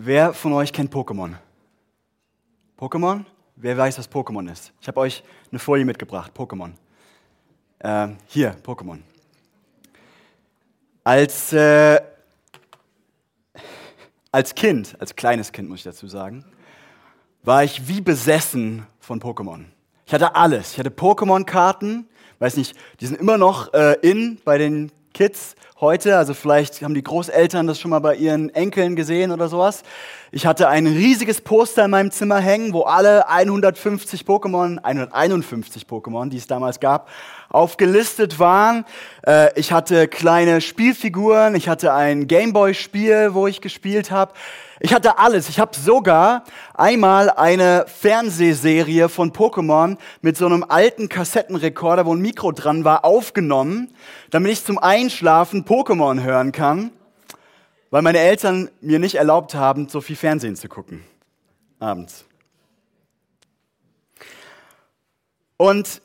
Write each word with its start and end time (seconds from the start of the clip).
Wer 0.00 0.32
von 0.32 0.52
euch 0.52 0.72
kennt 0.72 0.94
Pokémon? 0.94 1.34
Pokémon? 2.78 3.24
Wer 3.56 3.76
weiß, 3.76 3.98
was 3.98 4.08
Pokémon 4.08 4.48
ist? 4.48 4.72
Ich 4.80 4.86
habe 4.86 5.00
euch 5.00 5.24
eine 5.50 5.58
Folie 5.58 5.84
mitgebracht. 5.84 6.30
Pokémon. 6.36 6.70
Äh, 7.80 8.10
hier, 8.28 8.54
Pokémon. 8.62 9.00
Als, 11.02 11.52
äh, 11.52 12.00
als 14.30 14.54
Kind, 14.54 14.94
als 15.00 15.16
kleines 15.16 15.50
Kind 15.50 15.68
muss 15.68 15.78
ich 15.78 15.84
dazu 15.84 16.06
sagen, 16.06 16.44
war 17.42 17.64
ich 17.64 17.88
wie 17.88 18.00
besessen 18.00 18.86
von 19.00 19.20
Pokémon. 19.20 19.64
Ich 20.06 20.14
hatte 20.14 20.36
alles. 20.36 20.74
Ich 20.74 20.78
hatte 20.78 20.90
Pokémon-Karten, 20.90 22.08
weiß 22.38 22.56
nicht, 22.56 22.76
die 23.00 23.06
sind 23.06 23.18
immer 23.18 23.36
noch 23.36 23.74
äh, 23.74 23.94
in 24.02 24.38
bei 24.44 24.58
den 24.58 24.92
Kids 25.18 25.56
heute. 25.80 26.16
Also 26.16 26.32
vielleicht 26.32 26.80
haben 26.80 26.94
die 26.94 27.02
Großeltern 27.02 27.66
das 27.66 27.80
schon 27.80 27.90
mal 27.90 27.98
bei 27.98 28.14
ihren 28.14 28.54
Enkeln 28.54 28.94
gesehen 28.94 29.32
oder 29.32 29.48
sowas. 29.48 29.82
Ich 30.30 30.46
hatte 30.46 30.68
ein 30.68 30.86
riesiges 30.86 31.40
Poster 31.40 31.86
in 31.86 31.90
meinem 31.90 32.12
Zimmer 32.12 32.38
hängen, 32.38 32.72
wo 32.72 32.82
alle 32.82 33.28
150 33.28 34.22
Pokémon, 34.22 34.78
151 34.78 35.86
Pokémon, 35.86 36.28
die 36.28 36.36
es 36.36 36.46
damals 36.46 36.78
gab, 36.78 37.08
aufgelistet 37.48 38.38
waren. 38.38 38.84
Äh, 39.26 39.58
ich 39.58 39.72
hatte 39.72 40.08
kleine 40.08 40.60
Spielfiguren, 40.60 41.54
ich 41.54 41.68
hatte 41.68 41.92
ein 41.92 42.26
Gameboy-Spiel, 42.26 43.34
wo 43.34 43.46
ich 43.46 43.60
gespielt 43.60 44.10
habe. 44.10 44.32
Ich 44.80 44.94
hatte 44.94 45.18
alles. 45.18 45.48
Ich 45.48 45.58
habe 45.58 45.76
sogar 45.76 46.44
einmal 46.74 47.30
eine 47.30 47.86
Fernsehserie 47.88 49.08
von 49.08 49.32
Pokémon 49.32 49.96
mit 50.20 50.36
so 50.36 50.46
einem 50.46 50.64
alten 50.68 51.08
Kassettenrekorder, 51.08 52.06
wo 52.06 52.14
ein 52.14 52.20
Mikro 52.20 52.52
dran 52.52 52.84
war, 52.84 53.04
aufgenommen, 53.04 53.92
damit 54.30 54.52
ich 54.52 54.64
zum 54.64 54.78
Einschlafen 54.78 55.64
Pokémon 55.64 56.22
hören 56.22 56.52
kann, 56.52 56.92
weil 57.90 58.02
meine 58.02 58.18
Eltern 58.18 58.70
mir 58.80 59.00
nicht 59.00 59.16
erlaubt 59.16 59.56
haben, 59.56 59.88
so 59.88 60.00
viel 60.00 60.16
Fernsehen 60.16 60.54
zu 60.54 60.68
gucken. 60.68 61.02
Abends. 61.80 62.24
Und 65.56 66.02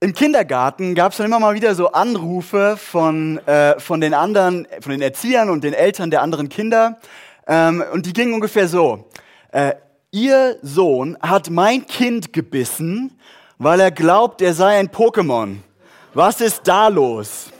im 0.00 0.14
Kindergarten 0.14 0.94
gab 0.94 1.12
es 1.12 1.18
dann 1.18 1.26
immer 1.26 1.38
mal 1.38 1.54
wieder 1.54 1.74
so 1.74 1.92
Anrufe 1.92 2.78
von, 2.78 3.38
äh, 3.46 3.78
von 3.78 4.00
den 4.00 4.14
anderen, 4.14 4.66
von 4.80 4.92
den 4.92 5.02
Erziehern 5.02 5.50
und 5.50 5.62
den 5.62 5.74
Eltern 5.74 6.10
der 6.10 6.22
anderen 6.22 6.48
Kinder, 6.48 6.98
ähm, 7.46 7.84
und 7.92 8.06
die 8.06 8.14
ging 8.14 8.32
ungefähr 8.32 8.66
so. 8.66 9.10
Äh, 9.52 9.74
ihr 10.10 10.56
Sohn 10.62 11.18
hat 11.20 11.50
mein 11.50 11.86
Kind 11.86 12.32
gebissen, 12.32 13.18
weil 13.58 13.80
er 13.80 13.90
glaubt, 13.90 14.40
er 14.40 14.54
sei 14.54 14.78
ein 14.78 14.88
Pokémon. 14.88 15.56
Was 16.14 16.40
ist 16.40 16.62
da 16.64 16.88
los? 16.88 17.50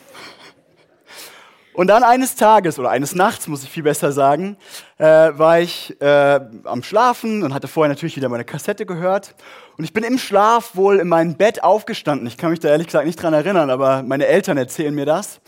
Und 1.80 1.86
dann 1.86 2.02
eines 2.02 2.34
Tages 2.34 2.78
oder 2.78 2.90
eines 2.90 3.14
Nachts, 3.14 3.48
muss 3.48 3.62
ich 3.62 3.70
viel 3.70 3.84
besser 3.84 4.12
sagen, 4.12 4.58
äh, 4.98 5.06
war 5.06 5.60
ich 5.60 5.98
äh, 6.02 6.38
am 6.64 6.82
Schlafen 6.82 7.42
und 7.42 7.54
hatte 7.54 7.68
vorher 7.68 7.88
natürlich 7.88 8.16
wieder 8.16 8.28
meine 8.28 8.44
Kassette 8.44 8.84
gehört. 8.84 9.34
Und 9.78 9.84
ich 9.84 9.94
bin 9.94 10.04
im 10.04 10.18
Schlaf 10.18 10.76
wohl 10.76 10.98
in 10.98 11.08
meinem 11.08 11.36
Bett 11.36 11.64
aufgestanden. 11.64 12.26
Ich 12.26 12.36
kann 12.36 12.50
mich 12.50 12.60
da 12.60 12.68
ehrlich 12.68 12.88
gesagt 12.88 13.06
nicht 13.06 13.22
dran 13.22 13.32
erinnern, 13.32 13.70
aber 13.70 14.02
meine 14.02 14.26
Eltern 14.26 14.58
erzählen 14.58 14.94
mir 14.94 15.06
das. 15.06 15.40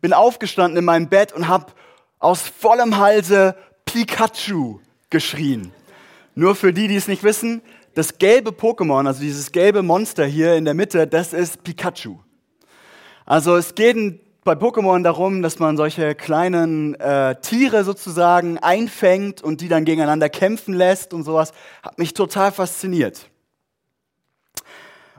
Bin 0.00 0.12
aufgestanden 0.12 0.78
in 0.78 0.84
meinem 0.84 1.08
Bett 1.08 1.32
und 1.32 1.48
habe 1.48 1.72
aus 2.20 2.42
vollem 2.42 2.98
Halse 2.98 3.56
Pikachu 3.84 4.78
geschrien. 5.10 5.72
Nur 6.36 6.54
für 6.54 6.72
die, 6.72 6.86
die 6.86 6.94
es 6.94 7.08
nicht 7.08 7.24
wissen, 7.24 7.60
das 7.96 8.18
gelbe 8.18 8.50
Pokémon, 8.50 9.08
also 9.08 9.20
dieses 9.20 9.50
gelbe 9.50 9.82
Monster 9.82 10.26
hier 10.26 10.54
in 10.54 10.64
der 10.64 10.74
Mitte, 10.74 11.08
das 11.08 11.32
ist 11.32 11.64
Pikachu. 11.64 12.20
Also 13.26 13.56
es 13.56 13.74
geht 13.74 13.96
bei 14.44 14.54
Pokémon 14.54 15.02
darum, 15.02 15.40
dass 15.40 15.58
man 15.60 15.76
solche 15.76 16.14
kleinen 16.14 16.94
äh, 16.94 17.36
Tiere 17.40 17.84
sozusagen 17.84 18.58
einfängt 18.58 19.40
und 19.42 19.60
die 19.60 19.68
dann 19.68 19.84
gegeneinander 19.84 20.28
kämpfen 20.28 20.74
lässt 20.74 21.14
und 21.14 21.22
sowas. 21.22 21.52
Hat 21.82 21.98
mich 21.98 22.12
total 22.12 22.50
fasziniert. 22.50 23.28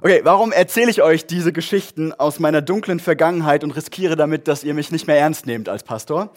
Okay, 0.01 0.19
warum 0.25 0.51
erzähle 0.51 0.91
ich 0.91 1.01
euch 1.01 1.25
diese 1.25 1.53
Geschichten 1.53 2.11
aus 2.11 2.39
meiner 2.39 2.61
dunklen 2.61 2.99
Vergangenheit 2.99 3.63
und 3.63 3.71
riskiere 3.71 4.17
damit, 4.17 4.49
dass 4.49 4.65
ihr 4.65 4.73
mich 4.73 4.91
nicht 4.91 5.07
mehr 5.07 5.17
ernst 5.17 5.45
nehmt 5.45 5.69
als 5.69 5.83
Pastor? 5.83 6.33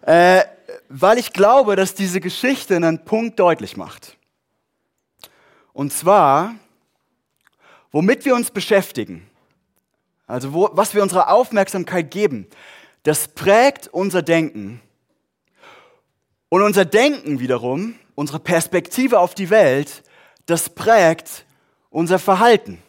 Äh, 0.00 0.44
weil 0.88 1.18
ich 1.18 1.34
glaube, 1.34 1.76
dass 1.76 1.94
diese 1.94 2.20
Geschichte 2.20 2.76
einen 2.76 3.04
Punkt 3.04 3.38
deutlich 3.38 3.76
macht. 3.76 4.16
Und 5.74 5.92
zwar, 5.92 6.54
womit 7.92 8.24
wir 8.24 8.34
uns 8.34 8.50
beschäftigen, 8.50 9.28
also 10.26 10.52
wo, 10.52 10.70
was 10.72 10.94
wir 10.94 11.02
unserer 11.02 11.30
Aufmerksamkeit 11.30 12.10
geben, 12.10 12.46
das 13.02 13.28
prägt 13.28 13.88
unser 13.88 14.22
Denken. 14.22 14.80
Und 16.48 16.62
unser 16.62 16.84
Denken 16.84 17.40
wiederum, 17.40 17.94
unsere 18.14 18.38
Perspektive 18.38 19.18
auf 19.18 19.34
die 19.34 19.50
Welt, 19.50 20.02
das 20.46 20.68
prägt 20.68 21.44
unser 21.90 22.18
Verhalten. 22.18 22.82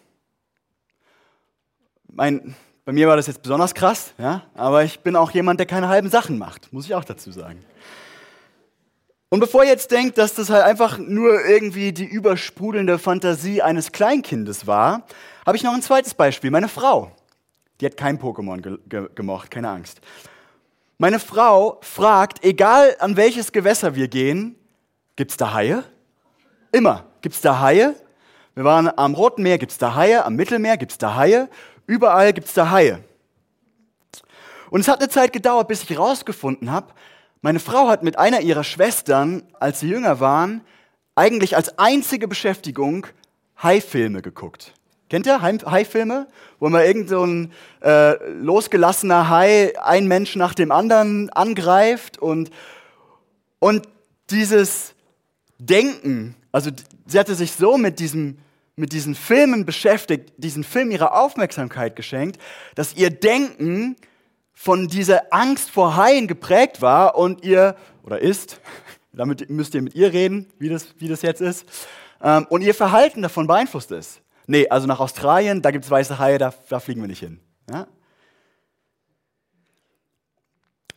Mein 2.07 2.55
bei 2.85 2.91
mir 2.91 3.07
war 3.07 3.15
das 3.15 3.25
jetzt 3.25 3.41
besonders 3.41 3.73
krass, 3.73 4.13
ja, 4.19 4.43
aber 4.53 4.83
ich 4.83 4.99
bin 4.99 5.15
auch 5.15 5.31
jemand, 5.31 5.59
der 5.59 5.65
keine 5.65 5.87
halben 5.87 6.11
Sachen 6.11 6.37
macht, 6.37 6.71
muss 6.71 6.85
ich 6.85 6.93
auch 6.93 7.03
dazu 7.03 7.31
sagen. 7.31 7.65
Und 9.29 9.39
bevor 9.39 9.63
ihr 9.63 9.71
jetzt 9.71 9.89
denkt, 9.89 10.19
dass 10.19 10.35
das 10.35 10.51
halt 10.51 10.63
einfach 10.63 10.99
nur 10.99 11.43
irgendwie 11.45 11.91
die 11.93 12.05
übersprudelnde 12.05 12.99
Fantasie 12.99 13.63
eines 13.63 13.91
Kleinkindes 13.91 14.67
war, 14.67 15.07
habe 15.47 15.57
ich 15.57 15.63
noch 15.63 15.73
ein 15.73 15.81
zweites 15.81 16.13
Beispiel. 16.13 16.51
Meine 16.51 16.67
Frau, 16.67 17.11
die 17.79 17.85
hat 17.85 17.97
kein 17.97 18.19
Pokémon 18.19 18.61
ge 18.61 18.77
ge 18.87 19.09
gemocht, 19.15 19.51
keine 19.51 19.69
Angst. 19.69 20.01
Meine 20.97 21.19
Frau 21.19 21.79
fragt, 21.81 22.43
egal 22.43 22.95
an 22.99 23.17
welches 23.17 23.51
Gewässer 23.51 23.95
wir 23.95 24.07
gehen, 24.07 24.55
gibt's 25.15 25.37
da 25.37 25.53
Haie? 25.53 25.83
Immer. 26.71 27.05
Gibt's 27.21 27.41
da 27.41 27.59
Haie? 27.59 27.95
Wir 28.53 28.63
waren 28.63 28.89
am 28.97 29.13
Roten 29.13 29.43
Meer, 29.43 29.57
gibt's 29.57 29.77
da 29.77 29.95
Haie? 29.95 30.23
Am 30.23 30.35
Mittelmeer 30.35 30.77
gibt's 30.77 30.97
da 30.97 31.15
Haie? 31.15 31.49
Überall 31.85 32.31
gibt 32.31 32.47
es 32.47 32.53
da 32.53 32.69
Haie. 32.71 33.03
Und 34.69 34.79
es 34.79 34.87
hat 34.87 34.99
eine 34.99 35.09
Zeit 35.09 35.33
gedauert, 35.33 35.67
bis 35.67 35.83
ich 35.83 35.89
herausgefunden 35.89 36.71
habe, 36.71 36.93
meine 37.41 37.59
Frau 37.59 37.89
hat 37.89 38.01
mit 38.01 38.17
einer 38.17 38.41
ihrer 38.41 38.63
Schwestern, 38.63 39.43
als 39.59 39.81
sie 39.81 39.87
jünger 39.87 40.19
waren, 40.19 40.61
eigentlich 41.13 41.55
als 41.55 41.77
einzige 41.77 42.27
Beschäftigung 42.27 43.05
Haifilme 43.61 44.21
geguckt. 44.21 44.73
Kennt 45.15 45.27
ihr 45.27 45.41
Haifilme? 45.41 46.27
Wo 46.59 46.67
mal 46.67 46.83
irgend 46.83 47.07
so 47.07 47.25
äh, 47.81 48.31
losgelassener 48.33 49.29
Hai 49.29 49.71
einen 49.81 50.09
Menschen 50.09 50.39
nach 50.39 50.53
dem 50.53 50.73
anderen 50.73 51.29
angreift 51.29 52.17
und, 52.17 52.49
und 53.59 53.87
dieses 54.29 54.93
Denken, 55.57 56.35
also 56.51 56.69
sie 57.05 57.17
hatte 57.17 57.33
sich 57.33 57.53
so 57.53 57.77
mit 57.77 57.99
diesem 57.99 58.39
mit 58.75 58.91
diesen 58.91 59.15
Filmen 59.15 59.65
beschäftigt, 59.65 60.33
diesen 60.35 60.65
Film 60.65 60.91
ihre 60.91 61.13
Aufmerksamkeit 61.13 61.95
geschenkt, 61.95 62.37
dass 62.75 62.93
ihr 62.93 63.09
Denken 63.09 63.95
von 64.53 64.89
dieser 64.89 65.33
Angst 65.33 65.69
vor 65.69 65.95
Haien 65.95 66.27
geprägt 66.27 66.81
war 66.81 67.15
und 67.15 67.41
ihr, 67.45 67.77
oder 68.03 68.19
ist, 68.19 68.59
damit 69.13 69.49
müsst 69.49 69.75
ihr 69.75 69.81
mit 69.81 69.95
ihr 69.95 70.11
reden, 70.11 70.51
wie 70.59 70.67
das, 70.67 70.87
wie 70.97 71.07
das 71.07 71.21
jetzt 71.21 71.39
ist, 71.39 71.65
ähm, 72.21 72.45
und 72.49 72.63
ihr 72.63 72.75
Verhalten 72.75 73.21
davon 73.21 73.47
beeinflusst 73.47 73.93
ist. 73.93 74.19
Nee, 74.47 74.67
also 74.69 74.87
nach 74.87 74.99
Australien, 74.99 75.61
da 75.61 75.71
gibt 75.71 75.85
es 75.85 75.91
weiße 75.91 76.19
Haie, 76.19 76.37
da, 76.37 76.53
da, 76.69 76.79
fliegen 76.79 77.01
wir 77.01 77.07
nicht 77.07 77.19
hin. 77.19 77.39
Ja? 77.69 77.87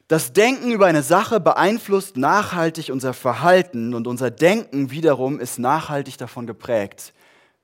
Das 0.08 0.32
Denken 0.32 0.72
über 0.72 0.86
eine 0.86 1.02
Sache 1.02 1.38
beeinflusst 1.38 2.16
nachhaltig 2.16 2.90
unser 2.90 3.12
Verhalten 3.12 3.94
und 3.94 4.06
unser 4.06 4.30
Denken 4.30 4.90
wiederum 4.90 5.38
ist 5.38 5.58
nachhaltig 5.58 6.16
davon 6.16 6.46
geprägt, 6.46 7.12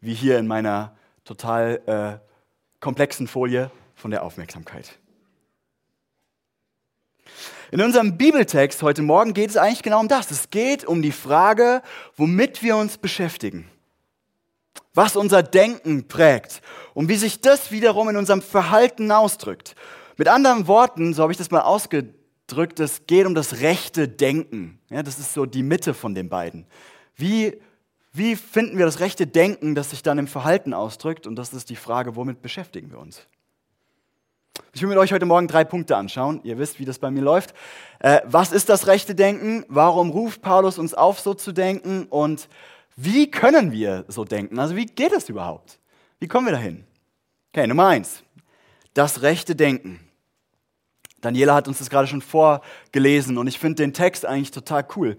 wie 0.01 0.15
hier 0.15 0.39
in 0.39 0.47
meiner 0.47 0.95
total 1.25 1.81
äh, 1.87 2.81
komplexen 2.81 3.27
Folie 3.27 3.71
von 3.95 4.11
der 4.11 4.23
Aufmerksamkeit. 4.23 4.99
In 7.71 7.81
unserem 7.81 8.19
Bibeltext 8.19 8.83
heute 8.83 9.01
Morgen 9.01 9.33
geht 9.33 9.51
es 9.51 9.57
eigentlich 9.57 9.83
genau 9.83 10.01
um 10.01 10.09
das. 10.09 10.31
Es 10.31 10.51
geht 10.51 10.85
um 10.85 11.01
die 11.01 11.13
Frage, 11.13 11.83
womit 12.15 12.63
wir 12.63 12.77
uns 12.77 12.99
beschäftigen, 12.99 13.71
was 14.95 15.17
unser 15.17 15.43
Denken 15.43 16.09
prägt 16.09 16.63
und 16.95 17.09
wie 17.09 17.17
sich 17.17 17.41
das 17.41 17.71
wiederum 17.71 18.09
in 18.09 18.17
unserem 18.17 18.43
Verhalten 18.43 19.11
ausdrückt. 19.11 19.75
Mit 20.17 20.29
anderen 20.29 20.69
Worten, 20.69 21.13
so 21.13 21.23
habe 21.23 21.33
ich 21.33 21.39
das 21.39 21.51
mal 21.51 21.63
ausgedrückt, 21.63 22.79
es 22.81 23.07
geht 23.07 23.27
um 23.27 23.35
das 23.35 23.61
rechte 23.61 24.09
Denken. 24.09 24.79
Ja, 24.89 25.03
das 25.03 25.19
ist 25.19 25.35
so 25.35 25.45
die 25.45 25.65
Mitte 25.65 25.93
von 25.93 26.15
den 26.15 26.29
beiden. 26.29 26.67
Wie 27.17 27.61
wie 28.17 28.37
finden 28.37 28.79
wir 28.79 28.87
das 28.87 29.01
rechte 29.01 29.27
Denken, 29.27 29.75
das 29.75 29.91
sich 29.91 30.05
dann 30.05 30.19
im 30.19 30.29
Verhalten 30.29 30.73
ausdrückt? 30.73 31.27
Und 31.27 31.35
das 31.35 31.53
ist 31.53 31.69
die 31.69 31.75
Frage, 31.75 32.15
womit 32.15 32.43
beschäftigen 32.43 32.93
wir 32.93 33.01
uns? 33.01 33.27
Ich 34.73 34.83
will 34.83 34.89
mit 34.89 34.99
euch 34.99 35.13
heute 35.13 35.27
Morgen 35.27 35.49
drei 35.49 35.65
Punkte 35.65 35.97
anschauen. 35.97 36.41
Ihr 36.45 36.57
wisst, 36.57 36.79
wie 36.79 36.85
das 36.85 37.01
bei 37.01 37.11
mir 37.11 37.23
läuft. 37.23 37.55
Äh, 37.99 38.21
was 38.25 38.53
ist 38.53 38.69
das 38.69 38.87
rechte 38.87 39.17
Denken? 39.17 39.65
Warum 39.67 40.11
ruft 40.11 40.43
Paulus 40.43 40.79
uns 40.79 40.95
auf, 40.95 41.19
so 41.19 41.35
zu 41.35 41.51
denken? 41.51 42.05
Und 42.05 42.49
wie 42.97 43.31
können 43.31 43.73
wir 43.73 44.05
so 44.09 44.25
denken? 44.25 44.59
Also 44.59 44.77
wie 44.77 44.87
geht 44.87 45.13
das 45.13 45.29
überhaupt? 45.29 45.79
Wie 46.19 46.29
kommen 46.29 46.47
wir 46.47 46.53
dahin? 46.53 46.85
Okay, 47.53 47.67
Nummer 47.67 47.89
eins. 47.89 48.23
Das 48.95 49.23
rechte 49.23 49.57
Denken. 49.57 50.01
Daniela 51.21 51.55
hat 51.55 51.69
uns 51.69 51.79
das 51.79 51.91
gerade 51.91 52.07
schon 52.07 52.23
vorgelesen 52.23 53.39
und 53.39 53.47
ich 53.47 53.59
finde 53.59 53.83
den 53.83 53.95
Text 53.95 54.27
eigentlich 54.27 54.51
total 54.51 54.87
cool. 54.97 55.17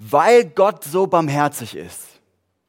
weil 0.00 0.46
Gott 0.46 0.82
so 0.82 1.06
barmherzig 1.06 1.76
ist. 1.76 2.06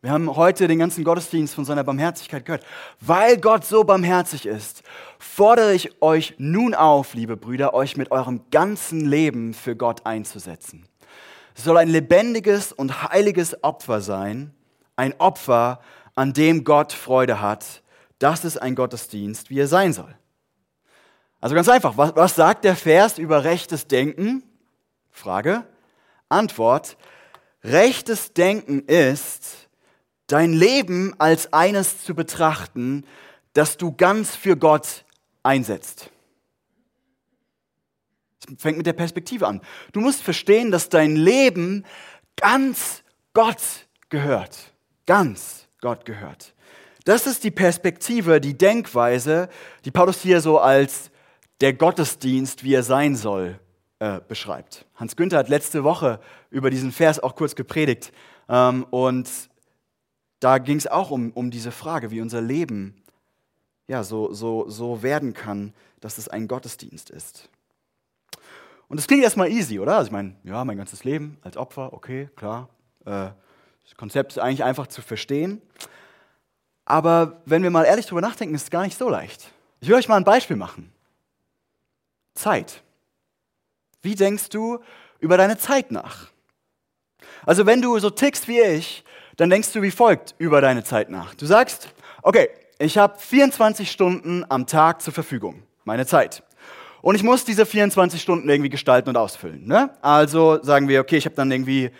Wir 0.01 0.11
haben 0.11 0.35
heute 0.35 0.67
den 0.67 0.79
ganzen 0.79 1.03
Gottesdienst 1.03 1.53
von 1.53 1.63
seiner 1.63 1.83
Barmherzigkeit 1.83 2.43
gehört. 2.43 2.65
Weil 2.99 3.37
Gott 3.37 3.63
so 3.65 3.83
barmherzig 3.83 4.47
ist, 4.47 4.83
fordere 5.19 5.73
ich 5.73 6.01
euch 6.01 6.35
nun 6.39 6.73
auf, 6.73 7.13
liebe 7.13 7.37
Brüder, 7.37 7.73
euch 7.73 7.97
mit 7.97 8.11
eurem 8.11 8.41
ganzen 8.51 9.05
Leben 9.05 9.53
für 9.53 9.75
Gott 9.75 10.05
einzusetzen. 10.05 10.87
Soll 11.63 11.77
ein 11.77 11.89
lebendiges 11.89 12.71
und 12.71 13.03
heiliges 13.03 13.63
Opfer 13.63 14.01
sein, 14.01 14.53
ein 14.95 15.13
Opfer, 15.19 15.79
an 16.15 16.33
dem 16.33 16.63
Gott 16.63 16.91
Freude 16.91 17.41
hat. 17.41 17.83
Das 18.19 18.45
ist 18.45 18.57
ein 18.57 18.75
Gottesdienst, 18.75 19.49
wie 19.49 19.59
er 19.59 19.67
sein 19.67 19.93
soll. 19.93 20.13
Also 21.39 21.55
ganz 21.55 21.69
einfach, 21.69 21.97
was, 21.97 22.15
was 22.15 22.35
sagt 22.35 22.63
der 22.65 22.75
Vers 22.75 23.17
über 23.17 23.43
rechtes 23.43 23.87
Denken? 23.87 24.43
Frage. 25.09 25.63
Antwort. 26.29 26.97
Rechtes 27.63 28.33
Denken 28.33 28.81
ist, 28.85 29.69
dein 30.27 30.53
Leben 30.53 31.13
als 31.19 31.53
eines 31.53 32.03
zu 32.03 32.15
betrachten, 32.15 33.05
das 33.53 33.77
du 33.77 33.91
ganz 33.91 34.35
für 34.35 34.57
Gott 34.57 35.05
einsetzt. 35.43 36.09
Es 38.47 38.61
fängt 38.61 38.77
mit 38.77 38.85
der 38.85 38.93
Perspektive 38.93 39.47
an. 39.47 39.61
Du 39.91 39.99
musst 39.99 40.21
verstehen, 40.21 40.71
dass 40.71 40.89
dein 40.89 41.15
Leben 41.15 41.85
ganz 42.35 43.03
Gott 43.33 43.87
gehört. 44.09 44.73
Ganz 45.05 45.67
Gott 45.79 46.05
gehört. 46.05 46.53
Das 47.05 47.25
ist 47.25 47.43
die 47.43 47.51
Perspektive, 47.51 48.39
die 48.39 48.57
Denkweise, 48.57 49.49
die 49.85 49.91
Paulus 49.91 50.21
hier 50.21 50.41
so 50.41 50.59
als 50.59 51.09
der 51.61 51.73
Gottesdienst, 51.73 52.63
wie 52.63 52.73
er 52.73 52.83
sein 52.83 53.15
soll, 53.15 53.59
äh, 53.99 54.19
beschreibt. 54.27 54.85
Hans 54.95 55.15
Günther 55.15 55.37
hat 55.37 55.49
letzte 55.49 55.83
Woche 55.83 56.19
über 56.49 56.69
diesen 56.69 56.91
Vers 56.91 57.19
auch 57.19 57.35
kurz 57.35 57.55
gepredigt. 57.55 58.11
Ähm, 58.49 58.85
und 58.89 59.29
da 60.39 60.57
ging 60.57 60.77
es 60.77 60.87
auch 60.87 61.11
um, 61.11 61.31
um 61.31 61.51
diese 61.51 61.71
Frage, 61.71 62.11
wie 62.11 62.21
unser 62.21 62.41
Leben 62.41 63.01
ja, 63.87 64.03
so, 64.03 64.33
so, 64.33 64.69
so 64.69 65.03
werden 65.03 65.33
kann, 65.33 65.73
dass 65.99 66.17
es 66.17 66.29
ein 66.29 66.47
Gottesdienst 66.47 67.09
ist. 67.09 67.49
Und 68.91 68.97
das 68.97 69.07
klingt 69.07 69.23
erstmal 69.23 69.49
easy, 69.49 69.79
oder? 69.79 69.95
Also 69.95 70.07
ich 70.07 70.11
meine, 70.11 70.35
ja, 70.43 70.65
mein 70.65 70.75
ganzes 70.75 71.05
Leben 71.05 71.37
als 71.43 71.55
Opfer, 71.55 71.93
okay, 71.93 72.27
klar. 72.35 72.67
Äh, 73.05 73.29
das 73.85 73.95
Konzept 73.95 74.33
ist 74.33 74.37
eigentlich 74.37 74.65
einfach 74.65 74.85
zu 74.85 75.01
verstehen. 75.01 75.61
Aber 76.83 77.41
wenn 77.45 77.63
wir 77.63 77.69
mal 77.69 77.85
ehrlich 77.85 78.05
drüber 78.05 78.19
nachdenken, 78.19 78.53
ist 78.53 78.63
es 78.63 78.69
gar 78.69 78.83
nicht 78.83 78.97
so 78.97 79.07
leicht. 79.07 79.49
Ich 79.79 79.87
will 79.87 79.95
euch 79.95 80.09
mal 80.09 80.17
ein 80.17 80.25
Beispiel 80.25 80.57
machen. 80.57 80.91
Zeit. 82.33 82.83
Wie 84.01 84.15
denkst 84.15 84.49
du 84.49 84.79
über 85.21 85.37
deine 85.37 85.57
Zeit 85.57 85.89
nach? 85.93 86.29
Also 87.45 87.65
wenn 87.65 87.81
du 87.81 87.97
so 87.97 88.09
tickst 88.09 88.49
wie 88.49 88.59
ich, 88.59 89.05
dann 89.37 89.49
denkst 89.49 89.71
du 89.71 89.81
wie 89.81 89.91
folgt 89.91 90.35
über 90.37 90.59
deine 90.59 90.83
Zeit 90.83 91.09
nach. 91.09 91.33
Du 91.35 91.45
sagst, 91.45 91.93
okay, 92.23 92.49
ich 92.77 92.97
habe 92.97 93.17
24 93.17 93.89
Stunden 93.89 94.43
am 94.49 94.67
Tag 94.67 95.01
zur 95.01 95.13
Verfügung, 95.13 95.63
meine 95.85 96.05
Zeit. 96.05 96.43
Und 97.01 97.15
ich 97.15 97.23
muss 97.23 97.45
diese 97.45 97.65
24 97.65 98.21
Stunden 98.21 98.47
irgendwie 98.49 98.69
gestalten 98.69 99.09
und 99.09 99.17
ausfüllen. 99.17 99.65
Ne? 99.65 99.89
Also 100.01 100.61
sagen 100.61 100.87
wir, 100.87 101.01
okay, 101.01 101.17
ich 101.17 101.25
habe 101.25 101.35
dann 101.35 101.51
irgendwie 101.51 101.85
äh, 101.85 101.91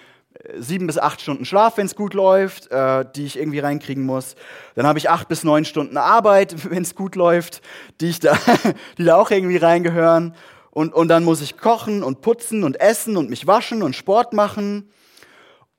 sieben 0.58 0.88
bis 0.88 0.98
acht 0.98 1.22
Stunden 1.22 1.46
Schlaf, 1.46 1.78
wenn 1.78 1.88
es 1.88 1.96
gut 1.96 2.14
läuft, 2.14 2.70
äh, 2.72 3.06
die 3.16 3.26
ich 3.26 3.38
irgendwie 3.38 3.60
reinkriegen 3.60 4.06
muss. 4.06 4.36
Dann 4.76 4.86
habe 4.86 5.00
ich 5.00 5.10
acht 5.10 5.28
bis 5.28 5.44
neun 5.44 5.66
Stunden 5.66 5.98
Arbeit, 5.98 6.56
wenn 6.70 6.84
es 6.84 6.96
gut 6.96 7.16
läuft, 7.16 7.62
die, 8.00 8.10
ich 8.10 8.20
da, 8.20 8.38
die 8.98 9.06
da 9.06 9.16
auch 9.16 9.32
irgendwie 9.32 9.58
reingehören. 9.58 10.36
Und, 10.70 10.94
und 10.94 11.10
dann 11.10 11.24
muss 11.24 11.42
ich 11.42 11.58
kochen 11.58 12.02
und 12.04 12.22
putzen 12.22 12.64
und 12.64 12.80
essen 12.80 13.18
und 13.18 13.30
mich 13.30 13.46
waschen 13.48 13.84
und 13.84 13.96
Sport 13.96 14.34
machen. 14.34 14.90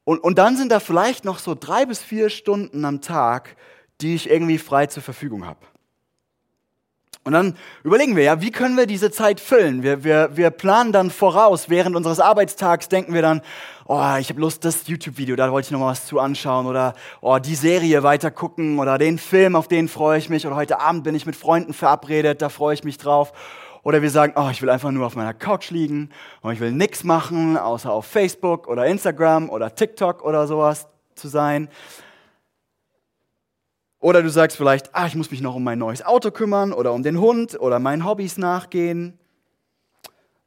Und, 0.04 0.18
und 0.18 0.36
dann 0.36 0.56
sind 0.56 0.72
da 0.72 0.80
vielleicht 0.80 1.24
noch 1.24 1.38
so 1.38 1.56
drei 1.58 1.86
bis 1.86 2.00
vier 2.00 2.28
Stunden 2.28 2.84
am 2.84 3.00
Tag, 3.00 3.56
die 4.00 4.16
ich 4.16 4.28
irgendwie 4.28 4.58
frei 4.58 4.86
zur 4.86 5.02
Verfügung 5.02 5.46
habe. 5.46 5.60
Und 7.24 7.32
dann 7.32 7.56
überlegen 7.84 8.16
wir 8.16 8.24
ja, 8.24 8.40
wie 8.40 8.50
können 8.50 8.76
wir 8.76 8.86
diese 8.86 9.12
Zeit 9.12 9.38
füllen? 9.38 9.84
Wir, 9.84 10.02
wir, 10.02 10.30
wir 10.36 10.50
planen 10.50 10.90
dann 10.90 11.10
voraus, 11.10 11.70
während 11.70 11.94
unseres 11.94 12.18
Arbeitstags 12.18 12.88
denken 12.88 13.14
wir 13.14 13.22
dann, 13.22 13.42
oh, 13.86 14.16
ich 14.18 14.28
habe 14.28 14.40
Lust, 14.40 14.64
das 14.64 14.88
YouTube-Video, 14.88 15.36
da 15.36 15.52
wollte 15.52 15.66
ich 15.66 15.70
noch 15.70 15.78
mal 15.78 15.92
was 15.92 16.06
zu 16.06 16.18
anschauen 16.18 16.66
oder 16.66 16.94
oh, 17.20 17.38
die 17.38 17.54
Serie 17.54 18.02
weiter 18.02 18.32
gucken 18.32 18.80
oder 18.80 18.98
den 18.98 19.18
Film, 19.18 19.54
auf 19.54 19.68
den 19.68 19.86
freue 19.86 20.18
ich 20.18 20.30
mich 20.30 20.46
oder 20.48 20.56
heute 20.56 20.80
Abend 20.80 21.04
bin 21.04 21.14
ich 21.14 21.24
mit 21.24 21.36
Freunden 21.36 21.74
verabredet, 21.74 22.42
da 22.42 22.48
freue 22.48 22.74
ich 22.74 22.82
mich 22.82 22.98
drauf. 22.98 23.32
Oder 23.84 24.02
wir 24.02 24.10
sagen, 24.10 24.34
oh, 24.36 24.48
ich 24.50 24.62
will 24.62 24.70
einfach 24.70 24.90
nur 24.90 25.06
auf 25.06 25.16
meiner 25.16 25.34
Couch 25.34 25.70
liegen 25.70 26.10
und 26.40 26.52
ich 26.52 26.60
will 26.60 26.72
nichts 26.72 27.04
machen, 27.04 27.56
außer 27.56 27.92
auf 27.92 28.06
Facebook 28.06 28.66
oder 28.68 28.86
Instagram 28.86 29.48
oder 29.48 29.74
TikTok 29.74 30.24
oder 30.24 30.46
sowas 30.46 30.88
zu 31.14 31.28
sein. 31.28 31.68
Oder 34.02 34.20
du 34.20 34.30
sagst 34.30 34.56
vielleicht, 34.56 34.92
ah, 34.96 35.06
ich 35.06 35.14
muss 35.14 35.30
mich 35.30 35.40
noch 35.40 35.54
um 35.54 35.62
mein 35.62 35.78
neues 35.78 36.04
Auto 36.04 36.32
kümmern 36.32 36.72
oder 36.72 36.92
um 36.92 37.04
den 37.04 37.20
Hund 37.20 37.58
oder 37.60 37.78
meinen 37.78 38.04
Hobbys 38.04 38.36
nachgehen. 38.36 39.16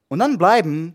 Und 0.09 0.19
dann 0.19 0.37
bleiben 0.37 0.93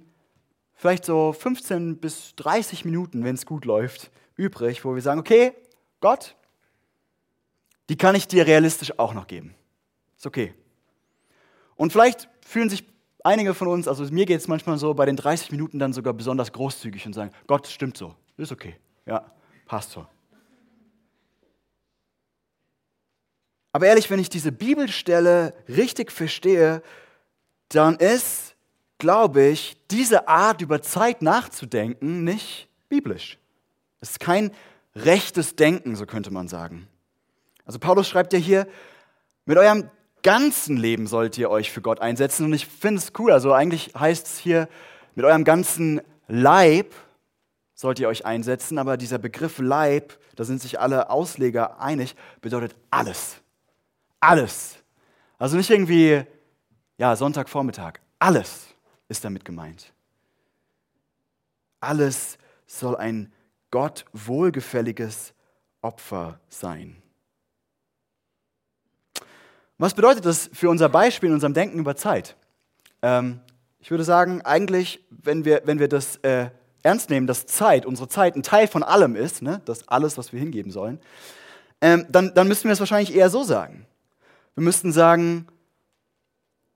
vielleicht 0.75 1.07
so 1.07 1.33
15 1.33 1.97
bis 1.97 2.35
30 2.37 2.85
Minuten, 2.85 3.25
wenn 3.25 3.35
es 3.35 3.47
gut 3.47 3.65
läuft, 3.65 4.11
übrig, 4.37 4.85
wo 4.85 4.95
wir 4.95 5.01
sagen, 5.01 5.19
okay, 5.19 5.55
Gott, 6.01 6.37
die 7.89 7.97
kann 7.97 8.15
ich 8.15 8.29
dir 8.29 8.47
realistisch 8.47 8.99
auch 8.99 9.15
noch 9.15 9.27
geben. 9.27 9.55
Ist 10.19 10.27
okay. 10.27 10.53
Und 11.77 11.93
vielleicht 11.93 12.29
fühlen 12.47 12.69
sich 12.69 12.85
einige 13.25 13.55
von 13.55 13.69
uns, 13.69 13.89
also 13.89 14.05
mir 14.13 14.27
geht 14.27 14.41
es 14.41 14.49
manchmal 14.49 14.77
so, 14.77 14.93
bei 14.93 15.07
den 15.07 15.17
30 15.17 15.51
Minuten 15.51 15.79
dann 15.79 15.95
sogar 15.95 16.13
besonders 16.13 16.53
großzügig 16.53 17.07
und 17.07 17.15
sagen, 17.15 17.31
Gott, 17.47 17.69
stimmt 17.69 17.97
so, 17.97 18.15
ist 18.37 18.53
okay, 18.53 18.77
ja, 19.07 19.25
passt 19.65 19.93
so. 19.93 20.07
Aber 23.73 23.87
ehrlich, 23.87 24.11
wenn 24.11 24.19
ich 24.19 24.29
diese 24.29 24.53
Bibelstelle 24.53 25.55
richtig 25.69 26.11
verstehe, 26.11 26.83
dann 27.69 27.97
ist, 27.97 28.57
glaube 28.99 29.43
ich, 29.45 29.77
diese 29.91 30.29
Art 30.29 30.61
über 30.61 30.83
Zeit 30.83 31.23
nachzudenken 31.23 32.25
nicht 32.25 32.69
biblisch. 32.89 33.39
Es 34.01 34.13
ist 34.13 34.21
kein 34.21 34.51
rechtes 34.95 35.57
Denken, 35.57 35.95
so 35.95 36.07
könnte 36.07 36.33
man 36.33 36.49
sagen. 36.49 36.89
Also 37.65 37.79
Paulus 37.79 38.09
schreibt 38.09 38.33
ja 38.33 38.39
hier, 38.39 38.67
mit 39.45 39.57
eurem 39.57 39.89
ganzen 40.23 40.77
Leben 40.77 41.07
sollt 41.07 41.39
ihr 41.39 41.51
euch 41.51 41.71
für 41.71 41.81
Gott 41.81 42.01
einsetzen. 42.01 42.47
Und 42.47 42.53
ich 42.53 42.67
finde 42.67 43.01
es 43.01 43.13
cool. 43.19 43.33
Also 43.33 43.53
eigentlich 43.53 43.93
heißt 43.99 44.27
es 44.27 44.39
hier, 44.39 44.69
mit 45.15 45.25
eurem 45.25 45.45
ganzen 45.45 46.01
Leib 46.29 46.95
sollt 47.75 47.99
ihr 47.99 48.09
euch 48.09 48.27
einsetzen. 48.27 48.79
Aber 48.79 48.97
dieser 48.97 49.19
Begriff 49.19 49.59
Leib, 49.59 50.19
da 50.37 50.45
sind 50.45 50.61
sich 50.61 50.81
alle 50.81 51.11
Ausleger 51.11 51.81
einig, 51.81 52.15
bedeutet 52.41 52.75
alles. 52.91 53.40
Alles. 54.21 54.77
Also 55.39 55.57
nicht 55.57 55.71
irgendwie, 55.71 56.23
ja, 56.99 57.17
Sonntagvormittag. 57.17 57.95
Alles 58.19 58.67
ist 59.09 59.25
damit 59.25 59.45
gemeint. 59.45 59.93
Alles 61.81 62.39
soll 62.67 62.97
ein 62.97 63.33
Gott 63.71 64.05
wohlgefälliges 64.13 65.33
Opfer 65.81 66.39
sein. 66.49 67.01
Was 69.79 69.95
bedeutet 69.95 70.27
das 70.27 70.51
für 70.53 70.69
unser 70.69 70.91
Beispiel 70.91 71.29
in 71.29 71.35
unserem 71.35 71.55
Denken 71.55 71.79
über 71.79 71.97
Zeit? 71.97 72.37
Ähm, 73.01 73.41
ich 73.79 73.91
würde 73.91 74.05
sagen, 74.05 74.43
eigentlich, 74.43 75.03
wenn 75.09 75.47
wir, 75.47 75.63
wenn 75.65 75.79
wir 75.79 75.89
das 75.89 76.17
äh, 76.17 76.51
ernst 76.83 77.09
nehmen, 77.09 77.27
dass 77.27 77.47
Zeit, 77.47 77.87
unsere 77.87 78.09
Zeit 78.09 78.37
ein 78.37 78.43
Teil 78.43 78.69
von 78.69 78.83
allem 78.83 79.17
ist, 79.17 79.41
ne, 79.41 79.63
das 79.65 79.89
alles, 79.89 80.19
was 80.19 80.35
wir 80.35 80.41
hingeben 80.41 80.71
sollen, 80.71 81.01
ähm, 81.81 82.05
dann, 82.11 82.35
dann 82.35 82.47
müssten 82.47 82.69
wir 82.69 82.73
es 82.73 82.81
wahrscheinlich 82.81 83.15
eher 83.15 83.31
so 83.31 83.43
sagen. 83.43 83.87
Wir 84.55 84.63
müssten 84.65 84.93
sagen, 84.93 85.47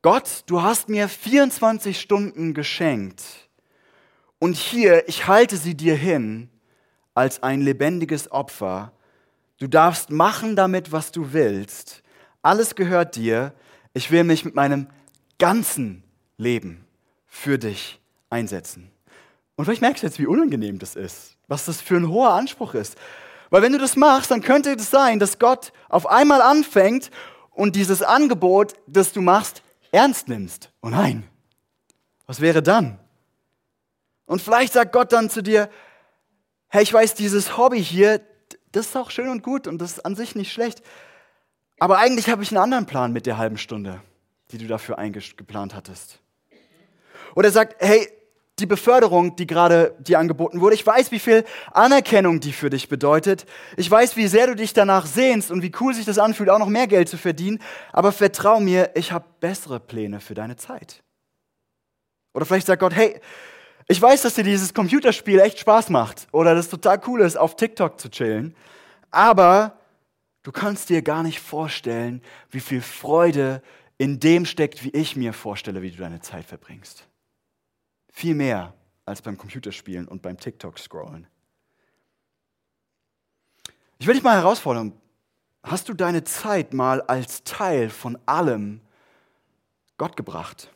Gott, 0.03 0.45
du 0.47 0.63
hast 0.63 0.89
mir 0.89 1.09
24 1.09 2.01
Stunden 2.01 2.55
geschenkt 2.55 3.23
und 4.39 4.57
hier, 4.57 5.09
ich 5.09 5.27
halte 5.27 5.57
sie 5.57 5.75
dir 5.75 5.95
hin 5.95 6.51
als 7.15 7.43
ein 7.43 7.63
lebendiges 7.63 8.31
Opfer. 8.31 8.93
Du 9.59 9.67
darfst 9.67 10.11
machen 10.11 10.57
damit, 10.57 10.93
was 10.93 11.13
du 11.13 11.33
willst. 11.33 12.03
Alles 12.43 12.75
gehört 12.75 13.17
dir. 13.17 13.55
Ich 13.95 14.11
will 14.11 14.25
mich 14.25 14.45
mit 14.45 14.55
meinem 14.55 14.89
ganzen 15.39 16.03
Leben 16.37 16.85
für 17.27 17.59
dich 17.59 18.01
einsetzen. 18.29 18.91
Und 19.57 19.65
vielleicht 19.65 19.81
merkst 19.81 20.03
du 20.03 20.07
jetzt, 20.07 20.19
wie 20.19 20.27
unangenehm 20.27 20.79
das 20.79 20.97
ist, 20.97 21.37
was 21.49 21.65
das 21.65 21.81
für 21.81 21.97
ein 21.97 22.09
hoher 22.09 22.35
Anspruch 22.35 22.75
ist. 22.75 22.97
Weil 23.51 23.63
wenn 23.63 23.73
du 23.73 23.79
das 23.79 23.97
machst, 23.97 24.31
dann 24.31 24.43
könnte 24.43 24.73
es 24.73 24.91
sein, 24.91 25.19
dass 25.19 25.39
Gott 25.39 25.73
auf 25.89 26.07
einmal 26.07 26.43
anfängt 26.43 27.11
und 27.55 27.77
dieses 27.77 28.03
Angebot, 28.03 28.75
das 28.87 29.13
du 29.13 29.21
machst, 29.21 29.63
ernst 29.93 30.29
nimmst. 30.29 30.71
Oh 30.83 30.89
nein, 30.89 31.25
was 32.27 32.41
wäre 32.41 32.63
dann? 32.63 32.99
Und 34.27 34.41
vielleicht 34.43 34.73
sagt 34.73 34.93
Gott 34.93 35.13
dann 35.13 35.31
zu 35.31 35.43
dir, 35.43 35.71
hey, 36.69 36.83
ich 36.83 36.93
weiß, 36.93 37.15
dieses 37.15 37.57
Hobby 37.57 37.83
hier, 37.83 38.21
das 38.73 38.87
ist 38.87 38.97
auch 38.97 39.11
schön 39.11 39.29
und 39.29 39.43
gut 39.43 39.67
und 39.67 39.79
das 39.79 39.93
ist 39.93 40.05
an 40.05 40.17
sich 40.17 40.35
nicht 40.35 40.53
schlecht. 40.53 40.83
Aber 41.79 41.99
eigentlich 41.99 42.29
habe 42.29 42.43
ich 42.43 42.51
einen 42.51 42.63
anderen 42.63 42.87
Plan 42.87 43.13
mit 43.13 43.27
der 43.27 43.39
halben 43.39 43.59
Stunde, 43.59 44.01
die 44.51 44.59
du 44.59 44.67
dafür 44.67 44.99
eingeplant 44.99 45.75
hattest. 45.75 46.21
Oder 47.35 47.49
er 47.49 47.53
sagt, 47.53 47.77
hey, 47.81 48.09
die 48.61 48.67
Beförderung, 48.67 49.35
die 49.37 49.47
gerade 49.47 49.97
dir 49.99 50.19
angeboten 50.19 50.61
wurde. 50.61 50.77
Ich 50.77 50.87
weiß, 50.87 51.11
wie 51.11 51.19
viel 51.19 51.45
Anerkennung 51.73 52.39
die 52.39 52.53
für 52.53 52.71
dich 52.71 52.89
bedeutet. 52.89 53.47
Ich 53.77 53.91
weiß, 53.91 54.17
wie 54.17 54.29
sehr 54.29 54.47
du 54.47 54.55
dich 54.55 54.73
danach 54.73 55.07
sehnst 55.07 55.51
und 55.51 55.63
wie 55.63 55.73
cool 55.81 55.93
sich 55.93 56.05
das 56.05 56.19
anfühlt, 56.19 56.51
auch 56.51 56.61
noch 56.61 56.69
mehr 56.69 56.87
Geld 56.87 57.09
zu 57.09 57.17
verdienen. 57.17 57.59
Aber 57.93 58.13
vertrau 58.13 58.61
mir, 58.61 58.93
ich 58.95 59.11
habe 59.11 59.25
bessere 59.41 59.81
Pläne 59.81 60.21
für 60.21 60.35
deine 60.35 60.57
Zeit. 60.57 61.03
Oder 62.33 62.47
vielleicht 62.47 62.67
sagt 62.67 62.81
Gott, 62.81 62.95
hey, 62.95 63.21
ich 63.89 64.01
weiß, 64.01 64.23
dass 64.23 64.35
dir 64.35 64.45
dieses 64.45 64.73
Computerspiel 64.73 65.41
echt 65.41 65.59
Spaß 65.59 65.91
macht 65.91 66.29
oder 66.33 66.55
das 66.55 66.69
total 66.69 67.01
cool 67.07 67.21
ist, 67.21 67.37
auf 67.37 67.57
TikTok 67.57 68.01
zu 68.01 68.09
chillen. 68.09 68.57
Aber 69.11 69.79
du 70.43 70.53
kannst 70.53 70.91
dir 70.91 71.03
gar 71.03 71.23
nicht 71.23 71.41
vorstellen, 71.41 72.23
wie 72.51 72.61
viel 72.61 72.81
Freude 72.81 73.63
in 73.99 74.21
dem 74.21 74.47
steckt, 74.47 74.85
wie 74.85 74.91
ich 74.91 75.17
mir 75.17 75.33
vorstelle, 75.33 75.83
wie 75.83 75.91
du 75.91 75.99
deine 75.99 76.21
Zeit 76.21 76.45
verbringst. 76.45 77.07
Viel 78.17 78.37
mehr 78.37 78.75
als 79.07 79.23
beim 79.23 79.37
Computerspielen 79.37 80.07
und 80.07 80.23
beim 80.23 80.39
TikTok-Scrollen. 80.39 81.27
Ich 83.99 84.07
will 84.07 84.15
dich 84.15 84.23
mal 84.23 84.37
herausfordern. 84.37 84.93
Hast 85.65 85.89
du 85.89 85.95
deine 85.95 86.23
Zeit 86.23 86.75
mal 86.75 87.03
als 87.03 87.43
Teil 87.43 87.91
von 87.91 88.17
allem 88.25 88.81
Gott 89.99 90.17
gebracht? 90.17 90.71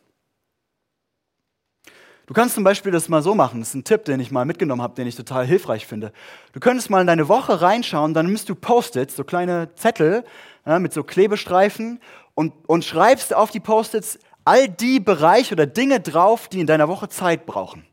Du 2.26 2.34
kannst 2.34 2.56
zum 2.56 2.64
Beispiel 2.64 2.90
das 2.90 3.08
mal 3.08 3.22
so 3.22 3.36
machen, 3.36 3.60
das 3.60 3.68
ist 3.68 3.74
ein 3.74 3.84
Tipp, 3.84 4.04
den 4.04 4.18
ich 4.18 4.32
mal 4.32 4.44
mitgenommen 4.44 4.82
habe, 4.82 4.96
den 4.96 5.06
ich 5.06 5.14
total 5.14 5.46
hilfreich 5.46 5.86
finde. 5.86 6.12
Du 6.52 6.58
könntest 6.58 6.90
mal 6.90 7.00
in 7.00 7.06
deine 7.06 7.28
Woche 7.28 7.60
reinschauen, 7.60 8.14
dann 8.14 8.26
nimmst 8.26 8.48
du 8.48 8.56
Post-its, 8.56 9.14
so 9.14 9.22
kleine 9.22 9.72
Zettel 9.76 10.24
ja, 10.66 10.80
mit 10.80 10.92
so 10.92 11.04
Klebestreifen 11.04 12.00
und, 12.34 12.52
und 12.68 12.84
schreibst 12.84 13.32
auf 13.32 13.52
die 13.52 13.60
Post-its 13.60 14.18
all 14.48 14.66
die 14.66 14.98
Bereiche 14.98 15.52
oder 15.52 15.66
Dinge 15.66 16.00
drauf, 16.00 16.48
die 16.48 16.60
in 16.60 16.66
deiner 16.66 16.88
Woche 16.88 17.10
Zeit 17.10 17.44
brauchen. 17.44 17.84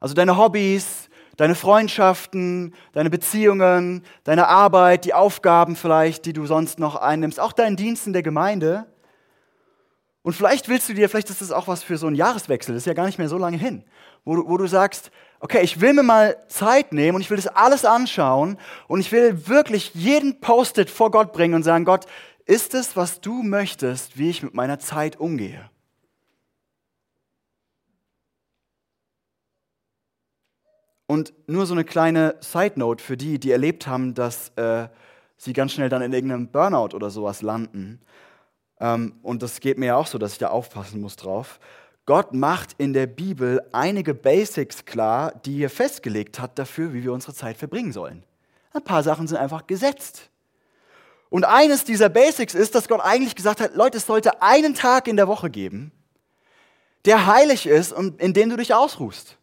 Also 0.00 0.14
deine 0.14 0.36
Hobbys, 0.36 1.08
deine 1.38 1.54
Freundschaften, 1.54 2.74
deine 2.92 3.08
Beziehungen, 3.08 4.04
deine 4.24 4.48
Arbeit, 4.48 5.06
die 5.06 5.14
Aufgaben 5.14 5.76
vielleicht, 5.76 6.26
die 6.26 6.34
du 6.34 6.44
sonst 6.44 6.78
noch 6.78 6.96
einnimmst, 6.96 7.40
auch 7.40 7.52
deinen 7.52 7.76
Dienst 7.76 8.06
in 8.06 8.12
der 8.12 8.22
Gemeinde. 8.22 8.84
Und 10.20 10.34
vielleicht 10.34 10.68
willst 10.68 10.90
du 10.90 10.92
dir, 10.92 11.08
vielleicht 11.08 11.30
ist 11.30 11.40
das 11.40 11.52
auch 11.52 11.68
was 11.68 11.82
für 11.82 11.96
so 11.96 12.06
einen 12.06 12.16
Jahreswechsel, 12.16 12.74
das 12.74 12.82
ist 12.82 12.86
ja 12.86 12.92
gar 12.92 13.06
nicht 13.06 13.18
mehr 13.18 13.30
so 13.30 13.38
lange 13.38 13.56
hin, 13.56 13.84
wo 14.26 14.36
du, 14.36 14.46
wo 14.46 14.58
du 14.58 14.66
sagst, 14.66 15.10
okay, 15.40 15.62
ich 15.62 15.80
will 15.80 15.94
mir 15.94 16.04
mal 16.04 16.36
Zeit 16.46 16.92
nehmen 16.92 17.16
und 17.16 17.22
ich 17.22 17.30
will 17.30 17.36
das 17.36 17.48
alles 17.48 17.84
anschauen 17.84 18.58
und 18.86 19.00
ich 19.00 19.10
will 19.10 19.48
wirklich 19.48 19.92
jeden 19.94 20.40
Post-it 20.40 20.88
vor 20.88 21.10
Gott 21.10 21.32
bringen 21.32 21.54
und 21.54 21.64
sagen, 21.64 21.84
Gott, 21.84 22.06
ist 22.52 22.74
es, 22.74 22.96
was 22.98 23.22
du 23.22 23.42
möchtest, 23.42 24.18
wie 24.18 24.28
ich 24.28 24.42
mit 24.42 24.52
meiner 24.52 24.78
Zeit 24.78 25.18
umgehe? 25.18 25.70
Und 31.06 31.32
nur 31.46 31.64
so 31.64 31.72
eine 31.72 31.84
kleine 31.84 32.36
Side 32.40 32.74
Note 32.78 33.02
für 33.02 33.16
die, 33.16 33.40
die 33.40 33.50
erlebt 33.50 33.86
haben, 33.86 34.12
dass 34.12 34.50
äh, 34.56 34.88
sie 35.38 35.54
ganz 35.54 35.72
schnell 35.72 35.88
dann 35.88 36.02
in 36.02 36.12
irgendeinem 36.12 36.48
Burnout 36.48 36.94
oder 36.94 37.08
sowas 37.08 37.40
landen. 37.40 38.02
Ähm, 38.80 39.14
und 39.22 39.42
das 39.42 39.60
geht 39.60 39.78
mir 39.78 39.86
ja 39.86 39.96
auch 39.96 40.06
so, 40.06 40.18
dass 40.18 40.32
ich 40.32 40.38
da 40.38 40.48
aufpassen 40.48 41.00
muss 41.00 41.16
drauf. 41.16 41.58
Gott 42.04 42.34
macht 42.34 42.74
in 42.76 42.92
der 42.92 43.06
Bibel 43.06 43.62
einige 43.72 44.12
Basics 44.12 44.84
klar, 44.84 45.32
die 45.46 45.62
er 45.62 45.70
festgelegt 45.70 46.38
hat 46.38 46.58
dafür, 46.58 46.92
wie 46.92 47.02
wir 47.02 47.14
unsere 47.14 47.32
Zeit 47.32 47.56
verbringen 47.56 47.92
sollen. 47.92 48.24
Ein 48.74 48.84
paar 48.84 49.02
Sachen 49.02 49.26
sind 49.26 49.38
einfach 49.38 49.66
gesetzt. 49.66 50.31
Und 51.32 51.46
eines 51.46 51.84
dieser 51.84 52.10
Basics 52.10 52.52
ist, 52.52 52.74
dass 52.74 52.88
Gott 52.88 53.00
eigentlich 53.00 53.34
gesagt 53.34 53.62
hat, 53.62 53.74
Leute, 53.74 53.96
es 53.96 54.04
sollte 54.04 54.42
einen 54.42 54.74
Tag 54.74 55.08
in 55.08 55.16
der 55.16 55.28
Woche 55.28 55.48
geben, 55.48 55.90
der 57.06 57.26
heilig 57.26 57.66
ist 57.66 57.94
und 57.94 58.20
in 58.20 58.34
dem 58.34 58.50
du 58.50 58.56
dich 58.58 58.74
ausruhst. 58.74 59.38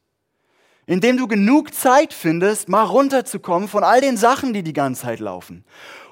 In 0.86 1.02
dem 1.02 1.18
du 1.18 1.28
genug 1.28 1.74
Zeit 1.74 2.14
findest, 2.14 2.70
mal 2.70 2.84
runterzukommen 2.84 3.68
von 3.68 3.84
all 3.84 4.02
den 4.02 4.18
Sachen, 4.18 4.54
die 4.54 4.62
die 4.62 4.74
ganze 4.74 5.02
Zeit 5.02 5.20
laufen. 5.20 5.66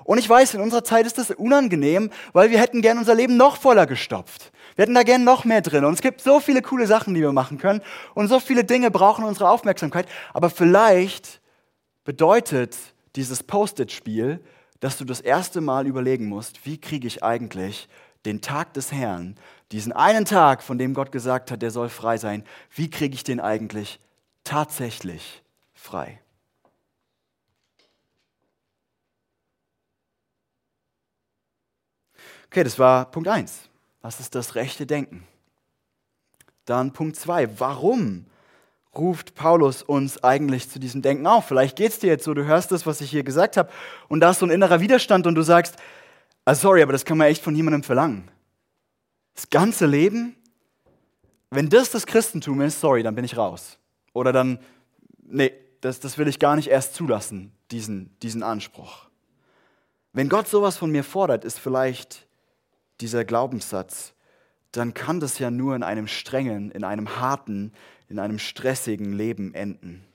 Und 0.04 0.18
ich 0.18 0.28
weiß, 0.28 0.56
in 0.56 0.62
unserer 0.62 0.84
Zeit 0.84 1.06
ist 1.06 1.20
das 1.20 1.30
unangenehm, 1.30 2.10
weil 2.34 2.50
wir 2.50 2.60
hätten 2.60 2.82
gern 2.82 2.98
unser 2.98 3.14
Leben 3.14 3.38
noch 3.38 3.58
voller 3.58 3.86
gestopft. 3.86 4.52
Wir 4.76 4.82
hätten 4.82 4.96
da 4.96 5.04
gern 5.04 5.24
noch 5.24 5.46
mehr 5.46 5.62
drin. 5.62 5.86
Und 5.86 5.94
es 5.94 6.02
gibt 6.02 6.22
so 6.22 6.40
viele 6.40 6.64
coole 6.64 6.88
Sachen, 6.88 7.14
die 7.14 7.22
wir 7.22 7.34
machen 7.34 7.60
können. 7.60 7.84
Und 8.16 8.30
so 8.30 8.40
viele 8.40 8.64
Dinge 8.64 8.90
brauchen 8.90 9.24
unsere 9.24 9.48
Aufmerksamkeit. 9.48 10.08
Aber 10.34 10.50
vielleicht 10.50 11.40
bedeutet 12.04 12.76
dieses 13.16 13.44
Post-it-Spiel, 13.44 14.42
dass 14.80 14.98
du 14.98 15.06
das 15.06 15.20
erste 15.20 15.62
Mal 15.62 15.88
überlegen 15.88 16.28
musst, 16.28 16.66
wie 16.66 16.80
kriege 16.80 17.08
ich 17.08 17.24
eigentlich 17.24 17.88
den 18.26 18.42
Tag 18.42 18.74
des 18.74 18.92
Herrn, 18.92 19.36
diesen 19.72 19.92
einen 19.92 20.26
Tag, 20.26 20.62
von 20.62 20.78
dem 20.78 20.94
Gott 20.94 21.12
gesagt 21.12 21.52
hat, 21.52 21.62
der 21.62 21.72
soll 21.72 21.90
frei 21.90 22.18
sein, 22.18 22.44
wie 22.76 22.90
kriege 22.90 23.16
ich 23.16 23.24
den 23.24 23.40
eigentlich 23.40 24.00
tatsächlich 24.44 25.44
frei? 25.74 26.22
Okay, 32.48 32.64
das 32.64 32.80
war 32.80 33.12
Punkt 33.12 33.28
1. 33.28 33.70
Was 34.02 34.20
ist 34.20 34.36
das 34.36 34.56
rechte 34.56 34.86
Denken? 34.86 35.28
Dann 36.66 36.94
Punkt 36.94 37.16
2. 37.16 37.60
Warum 37.60 38.26
ruft 38.98 39.36
Paulus 39.36 39.84
uns 39.84 40.24
eigentlich 40.24 40.70
zu 40.70 40.80
diesem 40.80 41.02
Denken 41.02 41.28
auf. 41.28 41.46
Vielleicht 41.46 41.76
geht 41.76 41.92
es 41.92 42.00
dir 42.00 42.08
jetzt 42.08 42.24
so, 42.24 42.34
du 42.34 42.46
hörst 42.46 42.72
das, 42.72 42.86
was 42.86 43.02
ich 43.02 43.10
hier 43.10 43.24
gesagt 43.24 43.58
habe, 43.58 43.70
und 44.08 44.20
da 44.20 44.32
ist 44.32 44.40
so 44.40 44.46
ein 44.46 44.52
innerer 44.52 44.80
Widerstand 44.80 45.28
und 45.28 45.36
du 45.36 45.42
sagst, 45.42 45.76
ah, 46.46 46.56
sorry, 46.56 46.82
aber 46.82 46.94
das 46.94 47.06
kann 47.06 47.18
man 47.18 47.28
echt 47.28 47.44
von 47.44 47.54
niemandem 47.54 47.84
verlangen. 47.84 48.30
Das 49.36 49.50
ganze 49.50 49.86
Leben, 49.86 50.36
wenn 51.50 51.70
das 51.70 51.92
das 51.92 52.06
Christentum 52.06 52.62
ist, 52.62 52.82
sorry, 52.82 53.04
dann 53.04 53.16
bin 53.16 53.26
ich 53.26 53.38
raus. 53.38 53.78
Oder 54.14 54.34
dann, 54.34 54.60
nee, 55.24 55.54
das, 55.82 56.00
das 56.00 56.18
will 56.18 56.28
ich 56.28 56.40
gar 56.40 56.56
nicht 56.56 56.70
erst 56.70 56.96
zulassen, 56.96 57.52
diesen, 57.72 58.18
diesen 58.22 58.44
Anspruch. 58.44 59.08
Wenn 60.14 60.30
Gott 60.30 60.48
sowas 60.48 60.78
von 60.78 60.92
mir 60.92 61.04
fordert, 61.04 61.46
ist 61.46 61.60
vielleicht 61.60 62.28
dieser 63.00 63.24
Glaubenssatz, 63.24 64.14
dann 64.72 64.94
kann 64.94 65.20
das 65.20 65.40
ja 65.40 65.52
nur 65.52 65.76
in 65.76 65.84
einem 65.84 66.08
strengen, 66.08 66.72
in 66.72 66.84
einem 66.84 67.20
harten, 67.20 67.72
in 68.10 68.20
einem 68.20 68.40
stressigen 68.40 69.14
Leben 69.14 69.54
enden. 69.54 70.06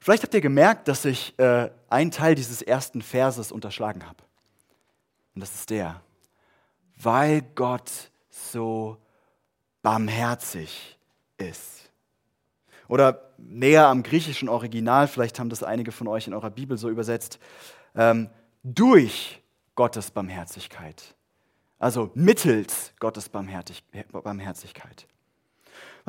Vielleicht 0.00 0.22
habt 0.22 0.34
ihr 0.34 0.40
gemerkt, 0.40 0.88
dass 0.88 1.04
ich 1.04 1.38
äh, 1.38 1.70
einen 1.88 2.10
Teil 2.10 2.34
dieses 2.34 2.62
ersten 2.62 3.02
Verses 3.02 3.52
unterschlagen 3.52 4.06
habe. 4.06 4.22
Und 5.34 5.40
das 5.40 5.54
ist 5.54 5.70
der, 5.70 6.00
weil 6.96 7.42
Gott 7.54 8.10
so 8.30 8.96
barmherzig 9.82 10.98
ist. 11.36 11.90
Oder 12.88 13.32
näher 13.36 13.86
am 13.86 14.02
griechischen 14.02 14.48
Original, 14.48 15.08
vielleicht 15.08 15.38
haben 15.38 15.50
das 15.50 15.62
einige 15.62 15.92
von 15.92 16.08
euch 16.08 16.26
in 16.26 16.34
eurer 16.34 16.50
Bibel 16.50 16.78
so 16.78 16.88
übersetzt, 16.88 17.38
ähm, 17.94 18.30
durch 18.62 19.42
Gottes 19.74 20.10
Barmherzigkeit. 20.10 21.14
Also 21.78 22.10
mittels 22.14 22.92
Gottes 22.98 23.28
Barmherzigkeit. 23.28 25.06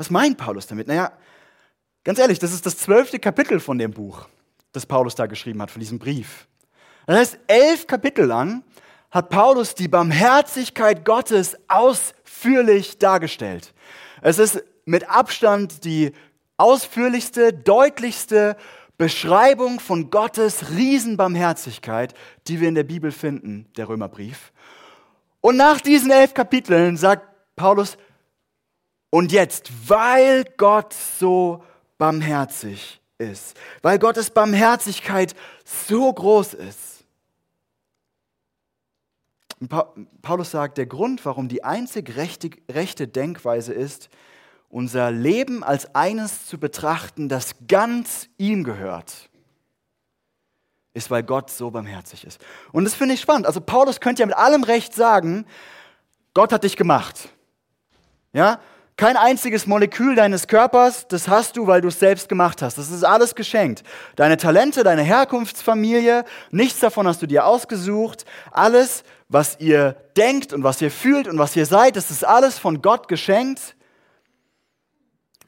Was 0.00 0.08
meint 0.08 0.38
Paulus 0.38 0.66
damit? 0.66 0.88
Naja, 0.88 1.12
ganz 2.04 2.18
ehrlich, 2.18 2.38
das 2.38 2.54
ist 2.54 2.64
das 2.64 2.78
zwölfte 2.78 3.18
Kapitel 3.18 3.60
von 3.60 3.76
dem 3.76 3.90
Buch, 3.90 4.28
das 4.72 4.86
Paulus 4.86 5.14
da 5.14 5.26
geschrieben 5.26 5.60
hat, 5.60 5.70
von 5.70 5.78
diesem 5.78 5.98
Brief. 5.98 6.48
Das 7.04 7.18
heißt, 7.18 7.38
elf 7.48 7.86
Kapitel 7.86 8.24
lang 8.24 8.64
hat 9.10 9.28
Paulus 9.28 9.74
die 9.74 9.88
Barmherzigkeit 9.88 11.04
Gottes 11.04 11.54
ausführlich 11.68 12.96
dargestellt. 12.96 13.74
Es 14.22 14.38
ist 14.38 14.64
mit 14.86 15.06
Abstand 15.10 15.84
die 15.84 16.12
ausführlichste, 16.56 17.52
deutlichste 17.52 18.56
Beschreibung 18.96 19.80
von 19.80 20.08
Gottes 20.08 20.70
Riesenbarmherzigkeit, 20.70 22.14
die 22.48 22.58
wir 22.58 22.70
in 22.70 22.74
der 22.74 22.84
Bibel 22.84 23.12
finden, 23.12 23.66
der 23.76 23.90
Römerbrief. 23.90 24.50
Und 25.42 25.58
nach 25.58 25.78
diesen 25.78 26.10
elf 26.10 26.32
Kapiteln 26.32 26.96
sagt 26.96 27.26
Paulus, 27.54 27.98
und 29.10 29.32
jetzt, 29.32 29.70
weil 29.88 30.44
Gott 30.56 30.94
so 30.94 31.64
barmherzig 31.98 33.00
ist, 33.18 33.56
weil 33.82 33.98
Gottes 33.98 34.30
Barmherzigkeit 34.30 35.34
so 35.64 36.12
groß 36.12 36.54
ist. 36.54 37.04
Paulus 40.22 40.52
sagt, 40.52 40.78
der 40.78 40.86
Grund, 40.86 41.24
warum 41.26 41.48
die 41.48 41.62
einzig 41.62 42.16
rechte, 42.16 42.50
rechte 42.70 43.06
Denkweise 43.06 43.74
ist, 43.74 44.08
unser 44.70 45.10
Leben 45.10 45.62
als 45.62 45.94
eines 45.94 46.46
zu 46.46 46.58
betrachten, 46.58 47.28
das 47.28 47.56
ganz 47.68 48.28
ihm 48.38 48.64
gehört, 48.64 49.28
ist, 50.94 51.10
weil 51.10 51.22
Gott 51.22 51.50
so 51.50 51.70
barmherzig 51.70 52.24
ist. 52.24 52.40
Und 52.72 52.84
das 52.84 52.94
finde 52.94 53.14
ich 53.14 53.20
spannend. 53.20 53.46
Also 53.46 53.60
Paulus 53.60 54.00
könnte 54.00 54.22
ja 54.22 54.26
mit 54.26 54.36
allem 54.36 54.64
Recht 54.64 54.94
sagen, 54.94 55.44
Gott 56.32 56.52
hat 56.52 56.64
dich 56.64 56.76
gemacht. 56.76 57.28
Ja? 58.32 58.60
Kein 59.00 59.16
einziges 59.16 59.66
Molekül 59.66 60.14
deines 60.14 60.46
Körpers, 60.46 61.08
das 61.08 61.26
hast 61.26 61.56
du, 61.56 61.66
weil 61.66 61.80
du 61.80 61.88
es 61.88 61.98
selbst 61.98 62.28
gemacht 62.28 62.60
hast. 62.60 62.76
Das 62.76 62.90
ist 62.90 63.02
alles 63.02 63.34
geschenkt. 63.34 63.82
Deine 64.14 64.36
Talente, 64.36 64.84
deine 64.84 65.00
Herkunftsfamilie, 65.00 66.26
nichts 66.50 66.80
davon 66.80 67.06
hast 67.06 67.22
du 67.22 67.26
dir 67.26 67.46
ausgesucht. 67.46 68.26
Alles, 68.50 69.02
was 69.30 69.58
ihr 69.58 69.92
denkt 70.18 70.52
und 70.52 70.64
was 70.64 70.82
ihr 70.82 70.90
fühlt 70.90 71.28
und 71.28 71.38
was 71.38 71.56
ihr 71.56 71.64
seid, 71.64 71.96
das 71.96 72.10
ist 72.10 72.26
alles 72.26 72.58
von 72.58 72.82
Gott 72.82 73.08
geschenkt. 73.08 73.74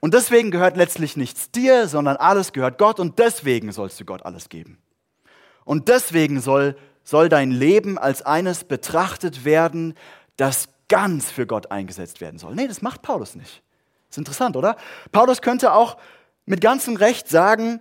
Und 0.01 0.15
deswegen 0.15 0.51
gehört 0.51 0.79
letztlich 0.79 1.19
nichts 1.19 1.51
dir, 1.51 1.89
sondern 1.89 2.17
alles 2.17 2.55
gehört 2.55 2.79
Gott 2.79 2.99
und 2.99 3.19
deswegen 3.19 3.71
sollst 3.71 4.01
du 4.01 4.07
Gott 4.07 4.25
alles 4.25 4.49
geben. 4.49 4.79
Und 5.67 5.89
deswegen 5.89 6.41
soll, 6.41 6.75
soll 7.05 7.29
dein 7.29 7.51
Leben 7.51 7.99
als 7.99 8.23
eines 8.23 8.65
betrachtet 8.65 9.45
werden, 9.45 9.93
das 10.39 10.71
ganz 10.93 11.31
für 11.31 11.47
Gott 11.47 11.71
eingesetzt 11.73 12.21
werden 12.21 12.39
soll. 12.39 12.55
Nee, 12.55 12.69
das 12.69 12.83
macht 12.83 13.01
Paulus 13.01 13.35
nicht. 13.35 13.63
Ist 14.11 14.19
interessant, 14.19 14.57
oder? 14.57 14.77
Paulus 15.11 15.41
könnte 15.41 15.73
auch 15.73 15.97
mit 16.45 16.61
ganzem 16.61 16.97
Recht 16.97 17.31
sagen, 17.31 17.81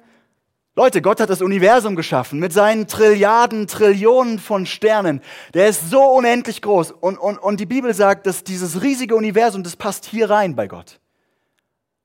Leute, 0.77 1.01
Gott 1.01 1.19
hat 1.19 1.29
das 1.29 1.41
Universum 1.41 1.97
geschaffen 1.97 2.39
mit 2.39 2.53
seinen 2.53 2.87
Trilliarden, 2.87 3.67
Trillionen 3.67 4.39
von 4.39 4.65
Sternen. 4.65 5.19
Der 5.53 5.67
ist 5.67 5.89
so 5.89 6.01
unendlich 6.01 6.61
groß. 6.61 6.91
Und, 6.91 7.17
und, 7.17 7.37
und 7.37 7.59
die 7.59 7.65
Bibel 7.65 7.93
sagt, 7.93 8.25
dass 8.27 8.45
dieses 8.45 8.81
riesige 8.81 9.17
Universum, 9.17 9.61
das 9.61 9.75
passt 9.75 10.05
hier 10.05 10.29
rein 10.29 10.55
bei 10.55 10.67
Gott. 10.67 11.01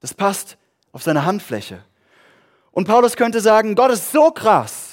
Das 0.01 0.13
passt 0.13 0.59
auf 0.91 1.05
seine 1.05 1.25
Handfläche. 1.25 1.85
Und 2.73 2.89
Paulus 2.89 3.15
könnte 3.15 3.41
sagen, 3.41 3.77
Gott 3.77 3.93
ist 3.93 4.11
so 4.11 4.33
krass, 4.33 4.86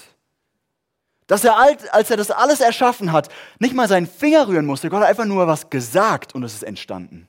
dass 1.28 1.44
er, 1.44 1.58
als 1.58 2.10
er 2.12 2.18
das 2.18 2.32
alles 2.32 2.60
erschaffen 2.60 3.12
hat, 3.12 3.30
nicht 3.60 3.74
mal 3.74 3.88
seinen 3.88 4.08
Finger 4.08 4.48
rühren 4.48 4.66
musste. 4.66 4.90
Gott 4.90 5.02
hat 5.02 5.10
einfach 5.10 5.26
nur 5.26 5.48
was 5.48 5.70
gesagt 5.70 6.36
und 6.36 6.44
es 6.44 6.54
ist 6.54 6.64
entstanden. 6.64 7.28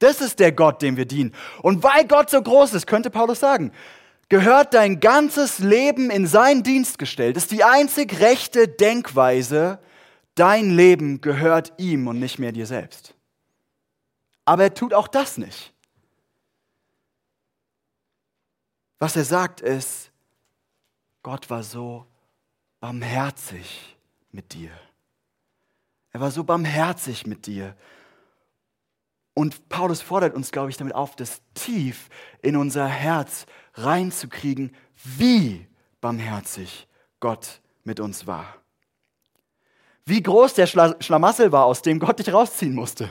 Das 0.00 0.20
ist 0.20 0.38
der 0.38 0.52
Gott, 0.52 0.82
dem 0.82 0.96
wir 0.96 1.06
dienen. 1.06 1.34
Und 1.62 1.82
weil 1.82 2.06
Gott 2.06 2.30
so 2.30 2.42
groß 2.42 2.74
ist, 2.74 2.86
könnte 2.86 3.10
Paulus 3.10 3.40
sagen, 3.40 3.72
gehört 4.28 4.74
dein 4.74 5.00
ganzes 5.00 5.58
Leben 5.58 6.10
in 6.10 6.26
seinen 6.26 6.62
Dienst 6.62 6.98
gestellt. 6.98 7.36
Das 7.36 7.44
ist 7.44 7.52
die 7.52 7.64
einzig 7.64 8.18
rechte 8.20 8.66
Denkweise. 8.66 9.78
Dein 10.34 10.70
Leben 10.70 11.20
gehört 11.20 11.74
ihm 11.76 12.06
und 12.06 12.18
nicht 12.18 12.38
mehr 12.38 12.52
dir 12.52 12.66
selbst. 12.66 13.14
Aber 14.46 14.62
er 14.62 14.74
tut 14.74 14.94
auch 14.94 15.08
das 15.08 15.36
nicht. 15.36 15.74
Was 18.98 19.16
er 19.16 19.24
sagt 19.24 19.60
ist, 19.60 20.10
Gott 21.22 21.50
war 21.50 21.62
so 21.62 22.06
barmherzig 22.80 23.96
mit 24.32 24.52
dir. 24.54 24.70
Er 26.12 26.20
war 26.20 26.30
so 26.30 26.42
barmherzig 26.44 27.26
mit 27.26 27.46
dir. 27.46 27.76
Und 29.34 29.68
Paulus 29.68 30.02
fordert 30.02 30.34
uns, 30.34 30.50
glaube 30.50 30.70
ich, 30.70 30.76
damit 30.76 30.94
auf, 30.94 31.14
das 31.14 31.40
tief 31.54 32.08
in 32.42 32.56
unser 32.56 32.86
Herz 32.86 33.46
reinzukriegen, 33.74 34.74
wie 35.04 35.66
barmherzig 36.00 36.88
Gott 37.20 37.60
mit 37.84 38.00
uns 38.00 38.26
war. 38.26 38.56
Wie 40.04 40.22
groß 40.22 40.54
der 40.54 40.66
Schlamassel 40.66 41.52
war, 41.52 41.66
aus 41.66 41.82
dem 41.82 42.00
Gott 42.00 42.18
dich 42.18 42.32
rausziehen 42.32 42.74
musste. 42.74 43.10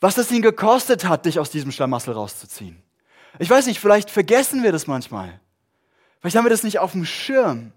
Was 0.00 0.18
es 0.18 0.30
ihn 0.30 0.42
gekostet 0.42 1.06
hat, 1.06 1.26
dich 1.26 1.38
aus 1.38 1.50
diesem 1.50 1.72
Schlamassel 1.72 2.14
rauszuziehen. 2.14 2.82
Ich 3.38 3.50
weiß 3.50 3.66
nicht, 3.66 3.80
vielleicht 3.80 4.10
vergessen 4.10 4.62
wir 4.62 4.70
das 4.70 4.86
manchmal. 4.86 5.40
Vielleicht 6.24 6.38
haben 6.38 6.46
wir 6.46 6.50
das 6.50 6.62
nicht 6.62 6.78
auf 6.78 6.92
dem 6.92 7.04
Schirm. 7.04 7.70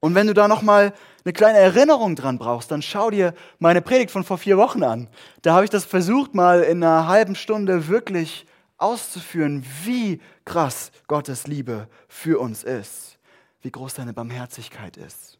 Und 0.00 0.14
wenn 0.14 0.28
du 0.28 0.32
da 0.32 0.48
nochmal 0.48 0.94
eine 1.26 1.34
kleine 1.34 1.58
Erinnerung 1.58 2.16
dran 2.16 2.38
brauchst, 2.38 2.70
dann 2.70 2.80
schau 2.80 3.10
dir 3.10 3.34
meine 3.58 3.82
Predigt 3.82 4.10
von 4.10 4.24
vor 4.24 4.38
vier 4.38 4.56
Wochen 4.56 4.82
an. 4.82 5.10
Da 5.42 5.52
habe 5.52 5.64
ich 5.64 5.70
das 5.70 5.84
versucht, 5.84 6.34
mal 6.34 6.62
in 6.62 6.82
einer 6.82 7.06
halben 7.06 7.34
Stunde 7.34 7.88
wirklich 7.88 8.46
auszuführen, 8.78 9.62
wie 9.84 10.22
krass 10.46 10.90
Gottes 11.06 11.46
Liebe 11.46 11.90
für 12.08 12.40
uns 12.40 12.64
ist, 12.64 13.18
wie 13.60 13.72
groß 13.72 13.96
seine 13.96 14.14
Barmherzigkeit 14.14 14.96
ist. 14.96 15.38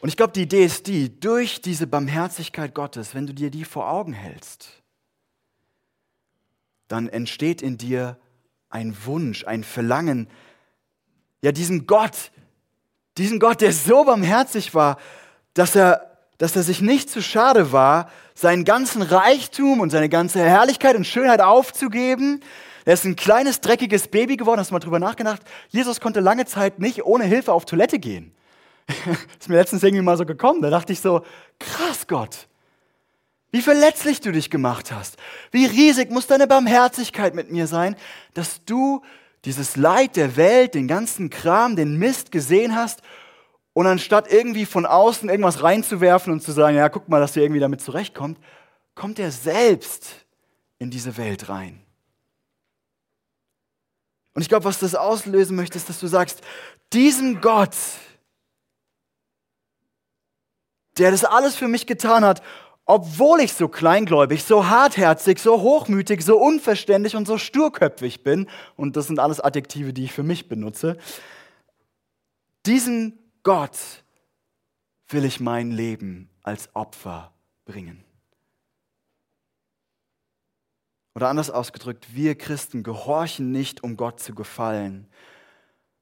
Und 0.00 0.08
ich 0.08 0.16
glaube, 0.16 0.32
die 0.32 0.44
Idee 0.44 0.64
ist 0.64 0.86
die, 0.86 1.20
durch 1.20 1.60
diese 1.60 1.86
Barmherzigkeit 1.86 2.74
Gottes, 2.74 3.14
wenn 3.14 3.26
du 3.26 3.34
dir 3.34 3.50
die 3.50 3.66
vor 3.66 3.86
Augen 3.86 4.14
hältst, 4.14 4.82
dann 6.88 7.10
entsteht 7.10 7.60
in 7.60 7.76
dir 7.76 8.18
ein 8.74 8.96
Wunsch, 9.04 9.44
ein 9.46 9.62
Verlangen, 9.62 10.28
ja, 11.42 11.52
diesen 11.52 11.86
Gott, 11.86 12.32
diesen 13.16 13.38
Gott, 13.38 13.60
der 13.60 13.72
so 13.72 14.04
barmherzig 14.04 14.74
war, 14.74 14.98
dass 15.54 15.76
er, 15.76 16.18
dass 16.38 16.56
er 16.56 16.64
sich 16.64 16.80
nicht 16.80 17.08
zu 17.08 17.22
schade 17.22 17.70
war, 17.70 18.10
seinen 18.34 18.64
ganzen 18.64 19.02
Reichtum 19.02 19.78
und 19.78 19.90
seine 19.90 20.08
ganze 20.08 20.40
Herrlichkeit 20.40 20.96
und 20.96 21.06
Schönheit 21.06 21.40
aufzugeben. 21.40 22.40
Er 22.84 22.94
ist 22.94 23.04
ein 23.04 23.14
kleines, 23.14 23.60
dreckiges 23.60 24.08
Baby 24.08 24.36
geworden. 24.36 24.58
Hast 24.58 24.70
du 24.70 24.74
mal 24.74 24.80
drüber 24.80 24.98
nachgedacht? 24.98 25.42
Jesus 25.68 26.00
konnte 26.00 26.18
lange 26.18 26.44
Zeit 26.44 26.80
nicht 26.80 27.04
ohne 27.04 27.24
Hilfe 27.24 27.52
auf 27.52 27.66
Toilette 27.66 28.00
gehen. 28.00 28.34
ist 29.38 29.48
mir 29.48 29.56
letztens 29.56 29.84
irgendwie 29.84 30.02
mal 30.02 30.16
so 30.16 30.26
gekommen. 30.26 30.62
Da 30.62 30.70
dachte 30.70 30.92
ich 30.92 31.00
so, 31.00 31.24
krass 31.60 32.08
Gott. 32.08 32.48
Wie 33.54 33.62
verletzlich 33.62 34.20
du 34.20 34.32
dich 34.32 34.50
gemacht 34.50 34.90
hast. 34.90 35.16
Wie 35.52 35.64
riesig 35.64 36.10
muss 36.10 36.26
deine 36.26 36.48
Barmherzigkeit 36.48 37.36
mit 37.36 37.52
mir 37.52 37.68
sein, 37.68 37.94
dass 38.32 38.64
du 38.64 39.00
dieses 39.44 39.76
Leid 39.76 40.16
der 40.16 40.34
Welt, 40.34 40.74
den 40.74 40.88
ganzen 40.88 41.30
Kram, 41.30 41.76
den 41.76 41.96
Mist 41.96 42.32
gesehen 42.32 42.74
hast 42.74 43.02
und 43.72 43.86
anstatt 43.86 44.26
irgendwie 44.32 44.66
von 44.66 44.86
außen 44.86 45.28
irgendwas 45.28 45.62
reinzuwerfen 45.62 46.32
und 46.32 46.40
zu 46.40 46.50
sagen, 46.50 46.76
ja, 46.76 46.88
guck 46.88 47.08
mal, 47.08 47.20
dass 47.20 47.36
ihr 47.36 47.44
irgendwie 47.44 47.60
damit 47.60 47.80
zurechtkommt, 47.80 48.40
kommt 48.96 49.20
er 49.20 49.30
selbst 49.30 50.26
in 50.80 50.90
diese 50.90 51.16
Welt 51.16 51.48
rein. 51.48 51.80
Und 54.32 54.42
ich 54.42 54.48
glaube, 54.48 54.64
was 54.64 54.80
das 54.80 54.96
auslösen 54.96 55.54
möchte, 55.54 55.78
ist, 55.78 55.88
dass 55.88 56.00
du 56.00 56.08
sagst, 56.08 56.40
diesen 56.92 57.40
Gott, 57.40 57.76
der 60.98 61.12
das 61.12 61.24
alles 61.24 61.54
für 61.54 61.68
mich 61.68 61.86
getan 61.86 62.24
hat 62.24 62.42
obwohl 62.86 63.40
ich 63.40 63.52
so 63.52 63.68
kleingläubig, 63.68 64.44
so 64.44 64.68
hartherzig, 64.68 65.38
so 65.38 65.60
hochmütig, 65.60 66.22
so 66.22 66.38
unverständlich 66.38 67.16
und 67.16 67.26
so 67.26 67.38
sturköpfig 67.38 68.22
bin, 68.22 68.48
und 68.76 68.96
das 68.96 69.06
sind 69.06 69.18
alles 69.18 69.40
Adjektive, 69.40 69.92
die 69.92 70.04
ich 70.04 70.12
für 70.12 70.22
mich 70.22 70.48
benutze, 70.48 70.98
diesen 72.66 73.18
Gott 73.42 73.78
will 75.08 75.24
ich 75.24 75.40
mein 75.40 75.70
Leben 75.70 76.30
als 76.42 76.74
Opfer 76.74 77.32
bringen. 77.64 78.04
Oder 81.14 81.28
anders 81.28 81.50
ausgedrückt, 81.50 82.14
wir 82.14 82.36
Christen 82.36 82.82
gehorchen 82.82 83.52
nicht, 83.52 83.84
um 83.84 83.96
Gott 83.96 84.20
zu 84.20 84.34
gefallen, 84.34 85.06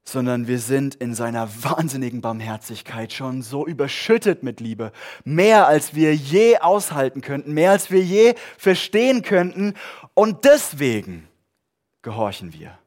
sondern 0.05 0.49
wir 0.49 0.59
sind 0.59 0.95
in 0.97 1.15
seiner 1.15 1.49
wahnsinnigen 1.63 2.21
Barmherzigkeit 2.21 3.13
schon 3.13 3.43
so 3.43 3.67
überschüttet 3.67 4.43
mit 4.43 4.61
Liebe, 4.61 4.93
mehr 5.25 5.67
als 5.67 5.95
wir 5.95 6.15
je 6.15 6.59
aushalten 6.59 7.21
könnten, 7.21 7.53
mehr 7.55 7.71
als 7.71 7.91
wir 7.91 8.03
je 8.03 8.35
verstehen 8.59 9.23
könnten. 9.23 9.75
Und 10.15 10.45
deswegen 10.45 11.29
gehorchen 12.03 12.53
wir. 12.53 12.79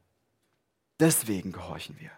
Deswegen 1.00 1.52
gehorchen 1.52 1.96
wir. 1.98 2.10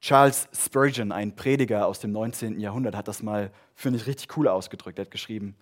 Charles 0.00 0.48
Spurgeon, 0.52 1.12
ein 1.12 1.34
Prediger 1.34 1.86
aus 1.86 1.98
dem 1.98 2.12
19. 2.12 2.60
Jahrhundert, 2.60 2.94
hat 2.94 3.08
das 3.08 3.22
mal, 3.22 3.50
finde 3.74 3.98
ich, 3.98 4.06
richtig 4.06 4.36
cool 4.36 4.48
ausgedrückt. 4.48 4.98
Er 4.98 5.06
hat 5.06 5.10
geschrieben, 5.10 5.56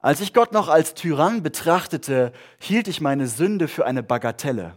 als 0.00 0.20
ich 0.20 0.32
Gott 0.32 0.52
noch 0.52 0.68
als 0.68 0.94
Tyrann 0.94 1.42
betrachtete, 1.42 2.32
hielt 2.58 2.88
ich 2.88 3.00
meine 3.00 3.26
Sünde 3.26 3.68
für 3.68 3.84
eine 3.84 4.02
Bagatelle. 4.02 4.76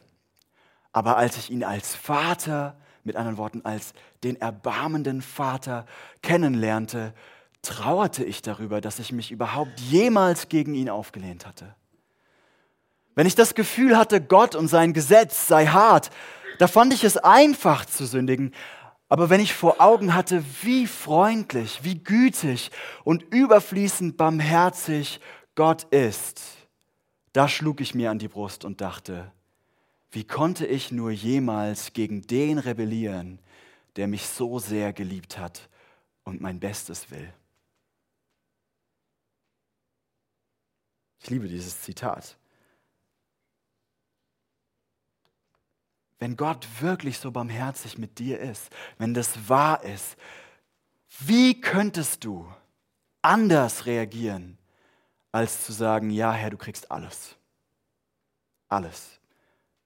Aber 0.94 1.18
als 1.18 1.38
ich 1.38 1.50
ihn 1.50 1.64
als 1.64 1.96
Vater, 1.96 2.78
mit 3.04 3.18
anderen 3.18 3.38
Worten 3.38 3.66
als 3.66 3.94
den 4.24 4.40
erbarmenden 4.40 5.22
Vater 5.22 5.86
kennenlernte, 6.22 7.14
trauerte 7.64 8.24
ich 8.24 8.42
darüber, 8.42 8.80
dass 8.80 9.00
ich 9.00 9.12
mich 9.12 9.32
überhaupt 9.32 9.80
jemals 9.80 10.50
gegen 10.50 10.76
ihn 10.76 10.90
aufgelehnt 10.90 11.46
hatte. 11.46 11.76
Wenn 13.16 13.28
ich 13.28 13.36
das 13.36 13.56
Gefühl 13.56 13.98
hatte, 13.98 14.22
Gott 14.22 14.56
und 14.56 14.68
sein 14.68 14.94
Gesetz 14.94 15.48
sei 15.48 15.68
hart, 15.68 16.10
da 16.60 16.68
fand 16.68 16.94
ich 16.94 17.04
es 17.04 17.18
einfach 17.18 17.86
zu 17.86 18.06
sündigen. 18.06 18.54
Aber 19.10 19.30
wenn 19.30 19.40
ich 19.40 19.54
vor 19.54 19.80
Augen 19.80 20.14
hatte, 20.14 20.44
wie 20.62 20.88
freundlich, 20.88 21.84
wie 21.84 22.04
gütig 22.04 22.72
und 23.04 23.24
überfließend 23.24 24.18
barmherzig 24.18 25.20
Gott 25.56 25.84
ist, 25.92 26.42
da 27.32 27.48
schlug 27.48 27.82
ich 27.82 27.96
mir 27.96 28.12
an 28.12 28.20
die 28.20 28.28
Brust 28.28 28.66
und 28.66 28.82
dachte, 28.82 29.32
wie 30.14 30.24
konnte 30.24 30.68
ich 30.68 30.92
nur 30.92 31.10
jemals 31.10 31.92
gegen 31.94 32.22
den 32.22 32.60
rebellieren, 32.60 33.40
der 33.96 34.08
mich 34.08 34.28
so 34.28 34.60
sehr 34.60 34.94
geliebt 34.94 35.40
hat 35.40 35.70
und 36.24 36.40
mein 36.40 36.60
Bestes 36.60 37.10
will? 37.10 37.34
Ich 41.20 41.32
liebe 41.32 41.48
dieses 41.48 41.82
Zitat. 41.82 42.38
Wenn 46.20 46.38
Gott 46.38 46.68
wirklich 46.80 47.18
so 47.18 47.32
barmherzig 47.32 47.98
mit 47.98 48.20
dir 48.20 48.40
ist, 48.40 48.70
wenn 49.00 49.16
das 49.16 49.50
wahr 49.50 49.84
ist, 49.84 50.16
wie 51.20 51.60
könntest 51.60 52.24
du 52.24 52.48
anders 53.24 53.88
reagieren, 53.88 54.60
als 55.32 55.66
zu 55.66 55.74
sagen, 55.74 56.12
ja 56.12 56.32
Herr, 56.34 56.52
du 56.52 56.58
kriegst 56.58 56.92
alles. 56.92 57.36
Alles. 58.68 59.20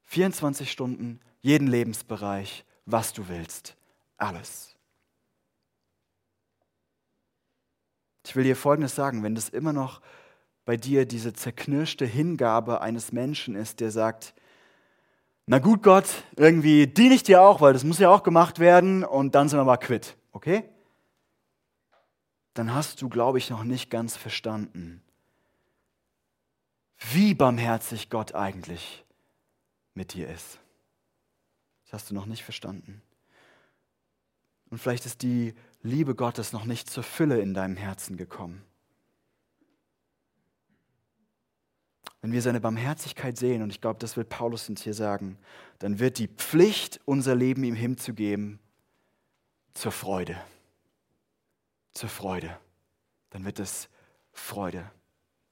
24 0.07 0.71
Stunden, 0.71 1.19
jeden 1.41 1.67
Lebensbereich, 1.67 2.65
was 2.85 3.13
du 3.13 3.27
willst, 3.27 3.75
alles. 4.17 4.75
Ich 8.25 8.35
will 8.35 8.43
dir 8.43 8.55
Folgendes 8.55 8.95
sagen, 8.95 9.23
wenn 9.23 9.35
das 9.35 9.49
immer 9.49 9.73
noch 9.73 10.01
bei 10.65 10.75
dir 10.75 11.05
diese 11.05 11.33
zerknirschte 11.33 12.05
Hingabe 12.05 12.81
eines 12.81 13.11
Menschen 13.11 13.55
ist, 13.55 13.79
der 13.79 13.91
sagt, 13.91 14.33
na 15.45 15.59
gut 15.59 15.83
Gott, 15.83 16.23
irgendwie 16.35 16.87
diene 16.87 17.15
ich 17.15 17.23
dir 17.23 17.41
auch, 17.41 17.61
weil 17.61 17.73
das 17.73 17.85
muss 17.85 17.99
ja 17.99 18.09
auch 18.09 18.23
gemacht 18.23 18.59
werden 18.59 19.03
und 19.03 19.35
dann 19.35 19.47
sind 19.47 19.59
wir 19.59 19.63
mal 19.63 19.77
quitt, 19.77 20.17
okay? 20.31 20.63
Dann 22.53 22.73
hast 22.73 23.01
du, 23.01 23.07
glaube 23.07 23.37
ich, 23.37 23.49
noch 23.49 23.63
nicht 23.63 23.89
ganz 23.89 24.17
verstanden, 24.17 25.01
wie 27.11 27.33
barmherzig 27.33 28.09
Gott 28.09 28.35
eigentlich 28.35 29.05
mit 29.97 30.13
dir 30.13 30.29
ist. 30.29 30.59
Das 31.83 31.93
hast 31.93 32.09
du 32.09 32.15
noch 32.15 32.25
nicht 32.25 32.43
verstanden. 32.43 33.01
Und 34.69 34.77
vielleicht 34.77 35.05
ist 35.05 35.21
die 35.21 35.53
Liebe 35.81 36.15
Gottes 36.15 36.53
noch 36.53 36.65
nicht 36.65 36.89
zur 36.89 37.03
Fülle 37.03 37.41
in 37.41 37.53
deinem 37.53 37.75
Herzen 37.75 38.17
gekommen. 38.17 38.63
Wenn 42.21 42.31
wir 42.31 42.41
seine 42.41 42.59
Barmherzigkeit 42.59 43.37
sehen, 43.37 43.61
und 43.61 43.69
ich 43.69 43.79
glaube, 43.79 43.99
das 43.99 44.17
wird 44.17 44.29
Paulus 44.29 44.67
uns 44.69 44.81
hier 44.81 44.93
sagen, 44.93 45.37
dann 45.79 45.99
wird 45.99 46.17
die 46.17 46.27
Pflicht, 46.27 46.99
unser 47.05 47.35
Leben 47.35 47.63
ihm 47.63 47.75
hinzugeben, 47.75 48.59
zur 49.73 49.91
Freude. 49.91 50.35
Zur 51.93 52.09
Freude. 52.09 52.57
Dann 53.29 53.45
wird 53.45 53.59
es 53.59 53.87
Freude. 54.33 54.91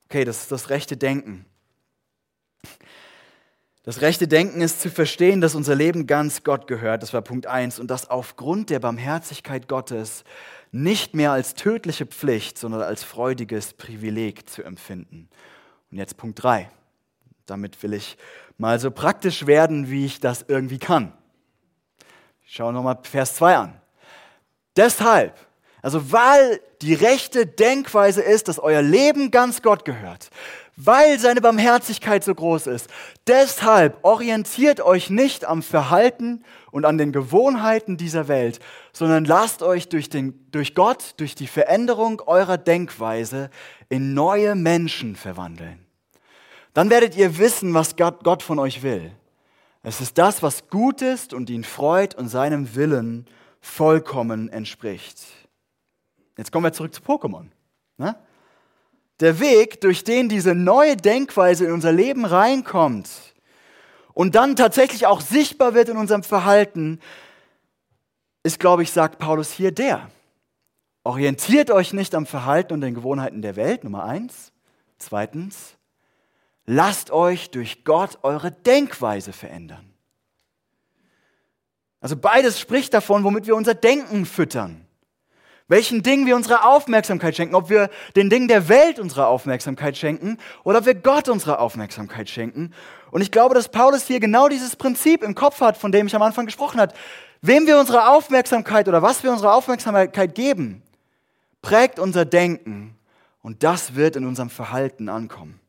Okay, 0.06 0.26
das 0.26 0.42
ist 0.42 0.52
das 0.52 0.70
rechte 0.70 0.98
Denken. 0.98 1.46
Das 3.86 4.02
rechte 4.02 4.28
Denken 4.28 4.62
ist 4.62 4.82
zu 4.82 4.90
verstehen, 4.90 5.42
dass 5.42 5.54
unser 5.54 5.76
Leben 5.76 6.08
ganz 6.08 6.44
Gott 6.44 6.66
gehört, 6.66 7.04
das 7.04 7.14
war 7.14 7.22
Punkt 7.22 7.46
1, 7.46 7.80
und 7.80 7.92
das 7.92 8.10
aufgrund 8.10 8.72
der 8.72 8.80
Barmherzigkeit 8.80 9.68
Gottes 9.68 10.24
nicht 10.72 11.14
mehr 11.14 11.32
als 11.32 11.54
tödliche 11.54 12.08
Pflicht, 12.08 12.58
sondern 12.58 12.82
als 12.82 13.04
freudiges 13.04 13.74
Privileg 13.74 14.50
zu 14.50 14.64
empfinden. 14.64 15.30
Und 15.92 16.00
jetzt 16.00 16.18
Punkt 16.18 16.42
3. 16.42 16.68
Damit 17.46 17.84
will 17.84 17.94
ich 17.94 18.18
mal 18.58 18.80
so 18.80 18.90
praktisch 18.90 19.46
werden, 19.46 19.92
wie 19.92 20.08
ich 20.08 20.20
das 20.20 20.46
irgendwie 20.48 20.80
kann. 20.80 21.14
Ich 22.42 22.56
schaue 22.56 22.74
nochmal 22.74 22.98
Vers 23.04 23.36
2 23.36 23.56
an. 23.56 23.82
Deshalb, 24.76 25.38
also 25.84 26.12
weil 26.12 26.60
die 26.82 26.96
rechte 26.96 27.46
Denkweise 27.46 28.24
ist, 28.24 28.48
dass 28.48 28.58
euer 28.58 28.82
Leben 28.82 29.30
ganz 29.30 29.62
Gott 29.62 29.86
gehört, 29.86 30.32
weil 30.78 31.20
seine 31.20 31.42
Barmherzigkeit 31.42 32.24
so 32.24 32.36
groß 32.36 32.68
ist. 32.68 32.90
Deshalb 33.28 34.00
orientiert 34.04 34.82
euch 34.82 35.10
nicht 35.10 35.46
am 35.46 35.64
Verhalten 35.64 36.44
und 36.72 36.86
an 36.86 36.98
den 36.98 37.12
Gewohnheiten 37.12 37.98
dieser 37.98 38.28
Welt, 38.28 38.60
sondern 38.92 39.26
lasst 39.26 39.64
euch 39.64 39.88
durch, 39.90 40.10
den, 40.10 40.48
durch 40.52 40.76
Gott, 40.76 41.14
durch 41.18 41.36
die 41.36 41.48
Veränderung 41.48 42.22
eurer 42.26 42.58
Denkweise 42.58 43.50
in 43.90 44.14
neue 44.14 44.56
Menschen 44.56 45.16
verwandeln. 45.16 45.86
Dann 46.74 46.90
werdet 46.90 47.16
ihr 47.16 47.38
wissen, 47.38 47.74
was 47.74 47.96
Gott, 47.96 48.44
von 48.44 48.60
euch 48.60 48.84
will. 48.84 49.12
Es 49.82 50.02
ist 50.02 50.18
das, 50.18 50.44
was 50.44 50.68
gut 50.70 51.02
ist 51.02 51.34
und 51.34 51.50
ihn 51.50 51.64
freut 51.64 52.16
und 52.16 52.28
seinem 52.28 52.76
Willen 52.76 53.28
vollkommen 53.62 54.50
entspricht. 54.50 55.20
Jetzt 56.38 56.52
kommen 56.52 56.66
wir 56.66 56.74
zurück 56.74 56.94
zu 56.94 57.02
Pokémon. 57.02 57.46
Ne? 57.98 58.16
Der 59.22 59.40
Weg, 59.40 59.80
durch 59.82 60.04
den 60.04 60.28
diese 60.28 60.54
neue 60.54 60.98
Denkweise 60.98 61.66
in 61.66 61.72
unser 61.72 61.94
Leben 61.94 62.26
reinkommt 62.26 63.10
und 64.14 64.36
dann 64.36 64.56
tatsächlich 64.56 65.06
auch 65.06 65.22
sichtbar 65.22 65.74
wird 65.74 65.90
in 65.90 65.98
unserem 65.98 66.24
Verhalten, 66.24 67.00
ist, 68.44 68.60
glaube 68.60 68.84
ich, 68.84 68.92
sagt 68.92 69.20
Paulus 69.20 69.52
hier 69.52 69.72
der. 69.72 70.10
Orientiert 71.04 71.72
euch 71.72 71.94
nicht 71.94 72.14
am 72.14 72.26
Verhalten 72.26 72.74
und 72.74 72.82
den 72.82 72.94
Gewohnheiten 72.94 73.42
der 73.42 73.56
Welt, 73.56 73.84
Nummer 73.84 74.04
eins. 74.04 74.52
Zweitens, 74.98 75.78
lasst 76.66 77.12
euch 77.12 77.52
durch 77.52 77.86
Gott 77.86 78.20
eure 78.24 78.52
Denkweise 78.52 79.32
verändern. 79.32 79.94
Also 82.02 82.18
beides 82.18 82.60
spricht 82.60 82.94
davon, 82.94 83.24
womit 83.24 83.48
wir 83.48 83.56
unser 83.56 83.76
Denken 83.76 84.26
füttern 84.26 84.85
welchen 85.68 86.04
Dingen 86.04 86.28
wir 86.28 86.36
unsere 86.36 86.64
Aufmerksamkeit 86.64 87.36
schenken, 87.36 87.56
ob 87.56 87.70
wir 87.70 87.90
den 88.16 88.30
Dingen 88.30 88.48
der 88.48 88.70
Welt 88.70 89.00
unsere 89.00 89.28
Aufmerksamkeit 89.28 89.98
schenken 89.98 90.38
oder 90.64 90.80
ob 90.80 90.86
wir 90.86 90.96
Gott 90.96 91.28
unsere 91.28 91.60
Aufmerksamkeit 91.60 92.30
schenken. 92.30 92.72
Und 93.12 93.22
ich 93.22 93.32
glaube, 93.32 93.56
dass 93.56 93.70
Paulus 93.70 94.06
hier 94.06 94.20
genau 94.20 94.48
dieses 94.48 94.76
Prinzip 94.76 95.24
im 95.24 95.34
Kopf 95.34 95.62
hat, 95.62 95.78
von 95.78 95.92
dem 95.92 96.08
ich 96.08 96.16
am 96.16 96.22
Anfang 96.22 96.46
gesprochen 96.46 96.80
habe. 96.80 96.94
Wem 97.42 97.66
wir 97.66 97.80
unsere 97.80 98.10
Aufmerksamkeit 98.10 98.88
oder 98.88 99.02
was 99.02 99.24
wir 99.24 99.32
unsere 99.32 99.54
Aufmerksamkeit 99.54 100.36
geben, 100.36 100.84
prägt 101.62 101.98
unser 101.98 102.26
Denken 102.26 102.96
und 103.42 103.64
das 103.64 103.96
wird 103.96 104.16
in 104.16 104.26
unserem 104.26 104.50
Verhalten 104.50 105.10
ankommen. 105.10 105.60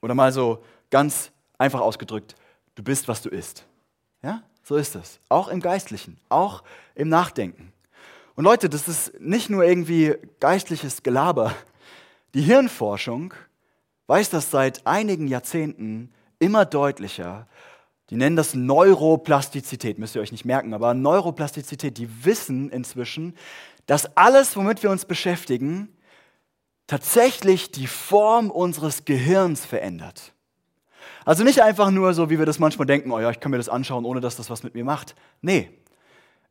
Oder 0.00 0.14
mal 0.14 0.32
so 0.32 0.64
ganz 0.90 1.30
einfach 1.58 1.80
ausgedrückt, 1.80 2.34
du 2.74 2.82
bist, 2.82 3.08
was 3.08 3.22
du 3.22 3.28
isst. 3.28 3.66
Ja? 4.22 4.42
So 4.68 4.76
ist 4.76 4.96
es. 4.96 5.18
Auch 5.30 5.48
im 5.48 5.60
Geistlichen, 5.60 6.18
auch 6.28 6.62
im 6.94 7.08
Nachdenken. 7.08 7.72
Und 8.34 8.44
Leute, 8.44 8.68
das 8.68 8.86
ist 8.86 9.18
nicht 9.18 9.48
nur 9.48 9.64
irgendwie 9.64 10.14
geistliches 10.40 11.02
Gelaber. 11.02 11.54
Die 12.34 12.42
Hirnforschung 12.42 13.32
weiß 14.08 14.28
das 14.28 14.50
seit 14.50 14.86
einigen 14.86 15.26
Jahrzehnten 15.26 16.12
immer 16.38 16.66
deutlicher. 16.66 17.48
Die 18.10 18.16
nennen 18.16 18.36
das 18.36 18.52
Neuroplastizität, 18.52 19.98
müsst 19.98 20.14
ihr 20.14 20.20
euch 20.20 20.32
nicht 20.32 20.44
merken, 20.44 20.74
aber 20.74 20.92
Neuroplastizität, 20.92 21.96
die 21.96 22.26
wissen 22.26 22.68
inzwischen, 22.68 23.38
dass 23.86 24.18
alles, 24.18 24.54
womit 24.54 24.82
wir 24.82 24.90
uns 24.90 25.06
beschäftigen, 25.06 25.96
tatsächlich 26.86 27.70
die 27.70 27.86
Form 27.86 28.50
unseres 28.50 29.06
Gehirns 29.06 29.64
verändert. 29.64 30.34
Also 31.28 31.44
nicht 31.44 31.60
einfach 31.60 31.90
nur 31.90 32.14
so, 32.14 32.30
wie 32.30 32.38
wir 32.38 32.46
das 32.46 32.58
manchmal 32.58 32.86
denken, 32.86 33.12
oh 33.12 33.20
ja, 33.20 33.30
ich 33.30 33.38
kann 33.38 33.50
mir 33.50 33.58
das 33.58 33.68
anschauen, 33.68 34.06
ohne 34.06 34.22
dass 34.22 34.36
das 34.36 34.48
was 34.48 34.62
mit 34.62 34.74
mir 34.74 34.82
macht. 34.82 35.14
Nee, 35.42 35.68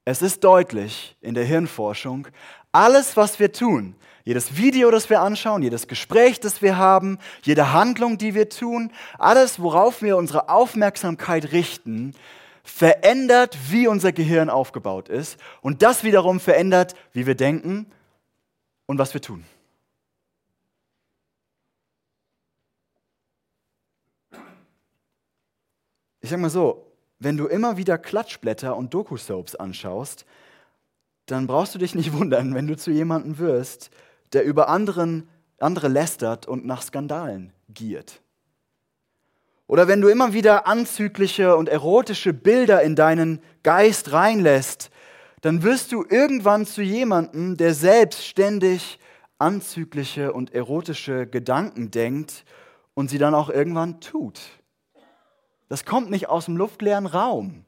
es 0.05 0.21
ist 0.21 0.43
deutlich 0.43 1.17
in 1.19 1.33
der 1.33 1.45
Hirnforschung, 1.45 2.27
alles, 2.71 3.17
was 3.17 3.39
wir 3.39 3.51
tun, 3.51 3.95
jedes 4.23 4.55
Video, 4.55 4.91
das 4.91 5.09
wir 5.09 5.21
anschauen, 5.21 5.63
jedes 5.63 5.87
Gespräch, 5.87 6.39
das 6.39 6.61
wir 6.61 6.77
haben, 6.77 7.17
jede 7.41 7.73
Handlung, 7.73 8.19
die 8.19 8.35
wir 8.35 8.49
tun, 8.49 8.91
alles, 9.17 9.59
worauf 9.59 10.03
wir 10.03 10.15
unsere 10.15 10.47
Aufmerksamkeit 10.47 11.53
richten, 11.53 12.13
verändert, 12.63 13.57
wie 13.71 13.87
unser 13.87 14.11
Gehirn 14.11 14.51
aufgebaut 14.51 15.09
ist. 15.09 15.37
Und 15.61 15.81
das 15.81 16.03
wiederum 16.03 16.39
verändert, 16.39 16.93
wie 17.13 17.25
wir 17.25 17.33
denken 17.33 17.87
und 18.85 18.99
was 18.99 19.15
wir 19.15 19.21
tun. 19.23 19.43
Ich 26.27 26.31
sage 26.31 26.41
mal 26.41 26.49
so, 26.49 26.91
wenn 27.19 27.37
du 27.37 27.47
immer 27.47 27.77
wieder 27.77 27.97
Klatschblätter 27.97 28.75
und 28.75 28.93
Doku-Soaps 28.93 29.55
anschaust, 29.55 30.25
dann 31.25 31.47
brauchst 31.47 31.73
du 31.73 31.79
dich 31.79 31.95
nicht 31.95 32.11
wundern, 32.19 32.53
wenn 32.53 32.67
du 32.67 32.75
zu 32.75 32.91
jemandem 32.91 33.37
wirst, 33.37 33.91
der 34.33 34.43
über 34.43 34.67
anderen, 34.67 35.29
andere 35.57 35.87
lästert 35.87 36.45
und 36.45 36.65
nach 36.65 36.81
Skandalen 36.81 37.53
giert. 37.69 38.19
Oder 39.67 39.87
wenn 39.87 40.01
du 40.01 40.09
immer 40.09 40.33
wieder 40.33 40.67
anzügliche 40.67 41.55
und 41.55 41.69
erotische 41.69 42.33
Bilder 42.33 42.81
in 42.81 42.97
deinen 42.97 43.39
Geist 43.63 44.11
reinlässt, 44.11 44.89
dann 45.39 45.63
wirst 45.63 45.93
du 45.93 46.03
irgendwann 46.09 46.65
zu 46.65 46.81
jemandem, 46.81 47.55
der 47.55 47.73
selbstständig 47.73 48.99
anzügliche 49.39 50.33
und 50.33 50.53
erotische 50.53 51.25
Gedanken 51.25 51.89
denkt 51.89 52.43
und 52.95 53.09
sie 53.09 53.17
dann 53.17 53.33
auch 53.33 53.49
irgendwann 53.49 54.01
tut. 54.01 54.56
Das 55.69 55.85
kommt 55.85 56.09
nicht 56.09 56.29
aus 56.29 56.45
dem 56.45 56.57
luftleeren 56.57 57.05
Raum. 57.05 57.65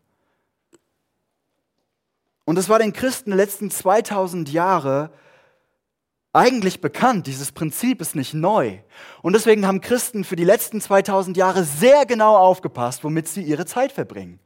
Und 2.45 2.57
es 2.57 2.69
war 2.69 2.79
den 2.79 2.93
Christen 2.93 3.31
letzten 3.31 3.69
2000 3.69 4.51
Jahre 4.51 5.11
eigentlich 6.33 6.81
bekannt. 6.81 7.27
Dieses 7.27 7.51
Prinzip 7.51 8.01
ist 8.01 8.15
nicht 8.15 8.33
neu. 8.33 8.79
Und 9.21 9.33
deswegen 9.33 9.67
haben 9.67 9.81
Christen 9.81 10.23
für 10.23 10.35
die 10.35 10.43
letzten 10.43 10.81
2000 10.81 11.37
Jahre 11.37 11.63
sehr 11.63 12.05
genau 12.05 12.35
aufgepasst, 12.37 13.03
womit 13.03 13.27
sie 13.27 13.43
ihre 13.43 13.65
Zeit 13.65 13.91
verbringen. 13.91 14.39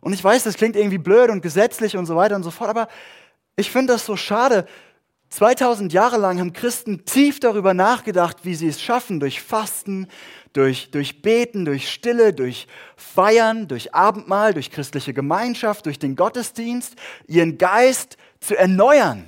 Und 0.00 0.12
ich 0.12 0.24
weiß, 0.24 0.44
das 0.44 0.54
klingt 0.54 0.76
irgendwie 0.76 0.98
blöd 0.98 1.30
und 1.30 1.42
gesetzlich 1.42 1.96
und 1.96 2.06
so 2.06 2.16
weiter 2.16 2.36
und 2.36 2.42
so 2.42 2.50
fort, 2.50 2.70
aber 2.70 2.88
ich 3.56 3.70
finde 3.70 3.92
das 3.92 4.06
so 4.06 4.16
schade. 4.16 4.66
2000 5.28 5.92
Jahre 5.92 6.16
lang 6.16 6.40
haben 6.40 6.52
Christen 6.52 7.04
tief 7.04 7.38
darüber 7.38 7.72
nachgedacht, 7.74 8.38
wie 8.42 8.54
sie 8.54 8.66
es 8.66 8.82
schaffen, 8.82 9.20
durch 9.20 9.40
Fasten, 9.42 10.08
durch, 10.52 10.90
durch 10.90 11.22
Beten, 11.22 11.64
durch 11.64 11.90
Stille, 11.90 12.32
durch 12.32 12.66
Feiern, 12.96 13.68
durch 13.68 13.94
Abendmahl, 13.94 14.52
durch 14.52 14.70
christliche 14.70 15.14
Gemeinschaft, 15.14 15.86
durch 15.86 15.98
den 15.98 16.16
Gottesdienst, 16.16 16.96
ihren 17.26 17.58
Geist 17.58 18.16
zu 18.40 18.56
erneuern, 18.56 19.24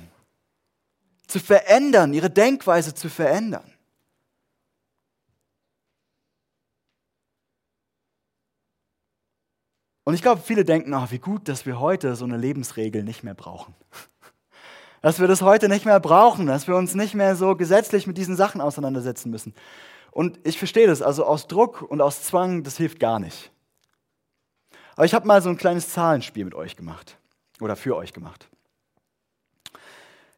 zu 1.27 1.39
verändern, 1.39 2.13
ihre 2.13 2.29
Denkweise 2.29 2.93
zu 2.93 3.09
verändern. 3.09 3.73
Und 10.05 10.15
ich 10.15 10.21
glaube, 10.21 10.41
viele 10.41 10.65
denken, 10.65 10.93
ach, 10.93 11.11
wie 11.11 11.19
gut, 11.19 11.47
dass 11.47 11.65
wir 11.65 11.79
heute 11.79 12.15
so 12.15 12.25
eine 12.25 12.37
Lebensregel 12.37 13.03
nicht 13.03 13.23
mehr 13.23 13.33
brauchen. 13.33 13.73
dass 15.01 15.19
wir 15.19 15.27
das 15.27 15.41
heute 15.41 15.69
nicht 15.69 15.85
mehr 15.85 15.99
brauchen, 15.99 16.45
dass 16.45 16.67
wir 16.67 16.75
uns 16.75 16.93
nicht 16.93 17.13
mehr 17.13 17.35
so 17.35 17.55
gesetzlich 17.55 18.05
mit 18.05 18.17
diesen 18.17 18.35
Sachen 18.35 18.59
auseinandersetzen 18.59 19.29
müssen. 19.29 19.53
Und 20.13 20.39
ich 20.43 20.59
verstehe 20.59 20.85
das, 20.85 21.01
also 21.01 21.25
aus 21.25 21.47
Druck 21.47 21.81
und 21.81 21.99
aus 21.99 22.21
Zwang, 22.21 22.61
das 22.61 22.77
hilft 22.77 22.99
gar 22.99 23.19
nicht. 23.19 23.51
Aber 24.95 25.05
ich 25.05 25.15
habe 25.15 25.27
mal 25.27 25.41
so 25.41 25.49
ein 25.49 25.57
kleines 25.57 25.89
Zahlenspiel 25.89 26.45
mit 26.45 26.53
euch 26.53 26.75
gemacht 26.75 27.17
oder 27.59 27.75
für 27.75 27.95
euch 27.95 28.13
gemacht. 28.13 28.47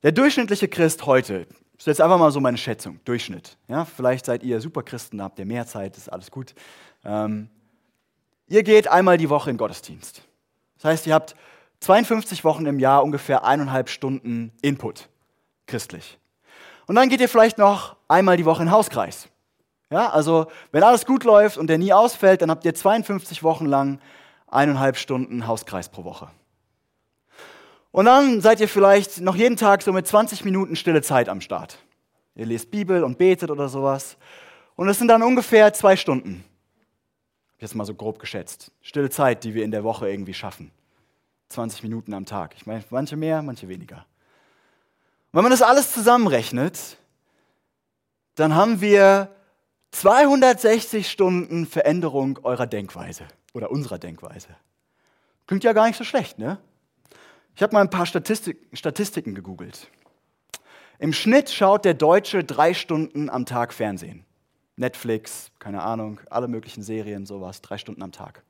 Der 0.02 0.14
durchschnittliche 0.14 0.70
Christ 0.70 1.06
heute, 1.06 1.46
das 1.74 1.80
ist 1.80 1.88
jetzt 1.88 2.02
einfach 2.02 2.18
mal 2.18 2.32
so 2.32 2.40
meine 2.40 2.58
Schätzung, 2.58 3.02
Durchschnitt. 3.04 3.58
Ja, 3.68 3.84
vielleicht 3.84 4.26
seid 4.26 4.44
ihr 4.44 4.62
Superchristen, 4.62 5.22
habt 5.22 5.40
ihr 5.40 5.46
mehr 5.46 5.68
Zeit, 5.68 5.98
ist 5.98 6.08
alles 6.08 6.32
gut. 6.32 6.56
Ähm, 7.04 7.50
ihr 8.48 8.64
geht 8.64 8.88
einmal 8.88 9.18
die 9.18 9.30
Woche 9.30 9.50
in 9.50 9.58
Gottesdienst. 9.58 10.22
Das 10.76 10.86
heißt, 10.86 11.08
ihr 11.08 11.14
habt 11.14 11.36
52 11.82 12.46
Wochen 12.46 12.66
im 12.66 12.80
Jahr 12.80 13.04
ungefähr 13.04 13.44
eineinhalb 13.44 13.90
Stunden 13.90 14.54
Input 14.62 15.10
christlich. 15.68 16.18
Und 16.88 16.96
dann 16.96 17.10
geht 17.10 17.20
ihr 17.20 17.28
vielleicht 17.28 17.58
noch 17.58 17.98
einmal 18.08 18.38
die 18.38 18.46
Woche 18.46 18.64
in 18.64 18.72
Hauskreis. 18.72 19.28
Ja, 19.96 20.10
also 20.10 20.48
wenn 20.74 20.84
alles 20.84 21.06
gut 21.06 21.24
läuft 21.24 21.58
und 21.58 21.68
der 21.68 21.78
nie 21.78 21.94
ausfällt, 21.94 22.42
dann 22.42 22.52
habt 22.52 22.66
ihr 22.66 22.76
52 22.76 23.44
Wochen 23.44 23.66
lang 23.66 24.02
eineinhalb 24.46 24.98
Stunden 24.98 25.48
Hauskreis 25.48 25.88
pro 25.88 26.04
Woche. 26.04 26.28
Und 27.92 28.04
dann 28.04 28.42
seid 28.42 28.60
ihr 28.60 28.68
vielleicht 28.68 29.22
noch 29.22 29.38
jeden 29.38 29.56
Tag 29.56 29.84
so 29.84 29.94
mit 29.94 30.06
20 30.06 30.44
Minuten 30.44 30.76
stille 30.76 31.02
Zeit 31.02 31.30
am 31.30 31.40
Start. 31.40 31.78
Ihr 32.36 32.46
lest 32.46 32.72
Bibel 32.72 33.06
und 33.06 33.18
betet 33.18 33.50
oder 33.50 33.70
sowas. 33.70 34.18
Und 34.76 34.90
es 34.90 35.00
sind 35.00 35.08
dann 35.08 35.24
ungefähr 35.24 35.72
zwei 35.72 35.96
Stunden. 35.96 36.44
Jetzt 37.60 37.74
mal 37.74 37.86
so 37.86 37.94
grob 37.94 38.20
geschätzt. 38.20 38.74
Stille 38.82 39.10
Zeit, 39.10 39.46
die 39.46 39.54
wir 39.54 39.64
in 39.64 39.72
der 39.72 39.86
Woche 39.86 40.10
irgendwie 40.10 40.34
schaffen. 40.34 40.72
20 41.48 41.84
Minuten 41.84 42.14
am 42.14 42.26
Tag. 42.26 42.54
Ich 42.58 42.66
meine, 42.66 42.84
manche 42.90 43.16
mehr, 43.16 43.42
manche 43.42 43.70
weniger. 43.70 44.06
Und 45.32 45.38
wenn 45.38 45.44
man 45.44 45.52
das 45.52 45.62
alles 45.62 45.94
zusammenrechnet, 45.94 46.98
dann 48.36 48.56
haben 48.56 48.82
wir 48.82 49.30
260 49.96 51.10
Stunden 51.10 51.66
Veränderung 51.66 52.38
eurer 52.44 52.68
Denkweise 52.68 53.24
oder 53.54 53.72
unserer 53.72 53.98
Denkweise. 53.98 54.50
Klingt 55.48 55.64
ja 55.64 55.72
gar 55.72 55.88
nicht 55.88 55.96
so 55.96 56.04
schlecht, 56.04 56.38
ne? 56.38 56.60
Ich 57.56 57.64
habe 57.64 57.74
mal 57.74 57.80
ein 57.80 57.90
paar 57.90 58.06
Statistik, 58.06 58.68
Statistiken 58.74 59.36
gegoogelt. 59.36 59.90
Im 61.00 61.14
Schnitt 61.14 61.50
schaut 61.50 61.86
der 61.86 61.94
Deutsche 61.94 62.44
drei 62.44 62.74
Stunden 62.74 63.30
am 63.30 63.46
Tag 63.46 63.72
Fernsehen. 63.72 64.26
Netflix, 64.76 65.52
keine 65.60 65.82
Ahnung, 65.82 66.20
alle 66.30 66.50
möglichen 66.50 66.84
Serien, 66.84 67.26
sowas, 67.26 67.62
drei 67.62 67.78
Stunden 67.78 68.04
am 68.04 68.12
Tag. 68.12 68.44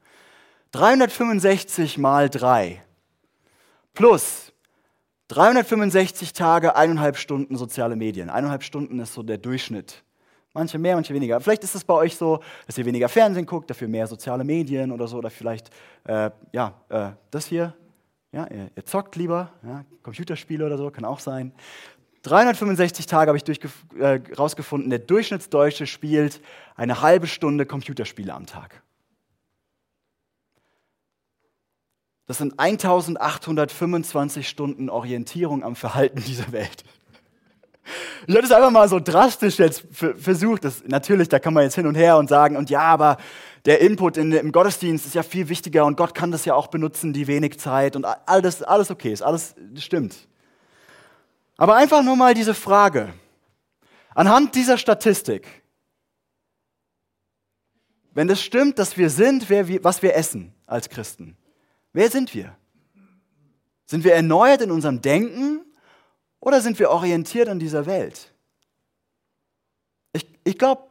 365 0.71 1.99
mal 1.99 2.27
drei 2.27 2.81
plus 3.93 4.51
365 5.27 6.33
Tage, 6.33 6.75
eineinhalb 6.75 7.17
Stunden 7.17 7.55
soziale 7.55 7.95
Medien. 7.95 8.31
Eineinhalb 8.31 8.63
Stunden 8.63 8.99
ist 8.99 9.13
so 9.13 9.21
der 9.21 9.37
Durchschnitt 9.37 10.04
Manche 10.55 10.79
mehr, 10.79 10.95
manche 10.95 11.13
weniger. 11.13 11.41
Vielleicht 11.41 11.65
ist 11.65 11.75
es 11.75 11.83
bei 11.83 11.93
euch 11.93 12.15
so, 12.15 12.39
dass 12.65 12.77
ihr 12.77 12.85
weniger 12.85 13.09
Fernsehen 13.09 13.45
guckt, 13.45 13.69
dafür 13.69 13.89
mehr 13.89 14.07
soziale 14.07 14.45
Medien 14.45 14.93
oder 14.93 15.05
so. 15.05 15.17
Oder 15.17 15.29
vielleicht, 15.29 15.69
äh, 16.05 16.31
ja, 16.53 16.73
äh, 16.87 17.09
das 17.29 17.47
hier. 17.47 17.75
Ja, 18.31 18.47
ihr, 18.47 18.71
ihr 18.73 18.85
zockt 18.85 19.17
lieber. 19.17 19.51
Ja, 19.63 19.83
Computerspiele 20.01 20.65
oder 20.65 20.77
so, 20.77 20.89
kann 20.91 21.03
auch 21.03 21.19
sein. 21.19 21.51
365 22.21 23.05
Tage 23.05 23.29
habe 23.29 23.37
ich 23.37 23.43
herausgefunden, 23.99 24.91
äh, 24.91 24.97
der 24.97 25.05
Durchschnittsdeutsche 25.05 25.87
spielt 25.87 26.41
eine 26.75 27.01
halbe 27.01 27.27
Stunde 27.27 27.65
Computerspiele 27.65 28.33
am 28.33 28.45
Tag. 28.45 28.81
Das 32.27 32.37
sind 32.37 32.57
1825 32.59 34.47
Stunden 34.47 34.89
Orientierung 34.89 35.65
am 35.65 35.75
Verhalten 35.75 36.23
dieser 36.23 36.53
Welt. 36.53 36.85
Ich 38.27 38.35
habe 38.35 38.45
es 38.45 38.51
einfach 38.51 38.71
mal 38.71 38.89
so 38.89 38.99
drastisch 38.99 39.59
jetzt 39.59 39.85
versucht. 39.91 40.65
Das, 40.65 40.83
natürlich, 40.85 41.29
da 41.29 41.39
kann 41.39 41.53
man 41.53 41.63
jetzt 41.63 41.75
hin 41.75 41.87
und 41.87 41.95
her 41.95 42.17
und 42.17 42.29
sagen, 42.29 42.57
und 42.57 42.69
ja, 42.69 42.81
aber 42.81 43.17
der 43.65 43.81
Input 43.81 44.17
in, 44.17 44.31
im 44.31 44.51
Gottesdienst 44.51 45.05
ist 45.05 45.15
ja 45.15 45.23
viel 45.23 45.49
wichtiger 45.49 45.85
und 45.85 45.97
Gott 45.97 46.13
kann 46.13 46.31
das 46.31 46.45
ja 46.45 46.53
auch 46.55 46.67
benutzen, 46.67 47.13
die 47.13 47.27
wenig 47.27 47.59
Zeit 47.59 47.95
und 47.95 48.05
alles, 48.05 48.61
alles 48.63 48.91
okay 48.91 49.11
ist, 49.11 49.21
alles 49.21 49.55
stimmt. 49.77 50.27
Aber 51.57 51.75
einfach 51.75 52.03
nur 52.03 52.15
mal 52.15 52.33
diese 52.33 52.53
Frage. 52.53 53.13
Anhand 54.13 54.55
dieser 54.55 54.77
Statistik, 54.77 55.45
wenn 58.13 58.29
es 58.29 58.41
stimmt, 58.41 58.79
dass 58.79 58.97
wir 58.97 59.09
sind, 59.09 59.49
wer, 59.49 59.67
was 59.83 60.01
wir 60.01 60.15
essen 60.15 60.53
als 60.65 60.89
Christen, 60.89 61.35
wer 61.91 62.09
sind 62.09 62.33
wir? 62.33 62.55
Sind 63.85 64.03
wir 64.03 64.13
erneuert 64.13 64.61
in 64.61 64.71
unserem 64.71 65.01
Denken 65.01 65.65
oder 66.45 66.61
sind 66.61 66.77
wir 66.77 66.91
orientiert 66.91 67.49
an 67.49 67.57
dieser 67.57 67.87
Welt? 67.87 68.31
Ich, 70.13 70.27
ich 70.43 70.57
glaube, 70.59 70.83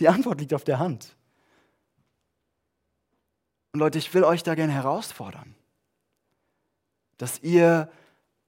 die 0.00 0.08
Antwort 0.08 0.40
liegt 0.40 0.52
auf 0.52 0.64
der 0.64 0.80
Hand. 0.80 1.16
Und 3.72 3.78
Leute, 3.78 3.98
ich 3.98 4.12
will 4.12 4.24
euch 4.24 4.42
da 4.42 4.56
gerne 4.56 4.72
herausfordern, 4.72 5.54
dass 7.18 7.40
ihr 7.42 7.88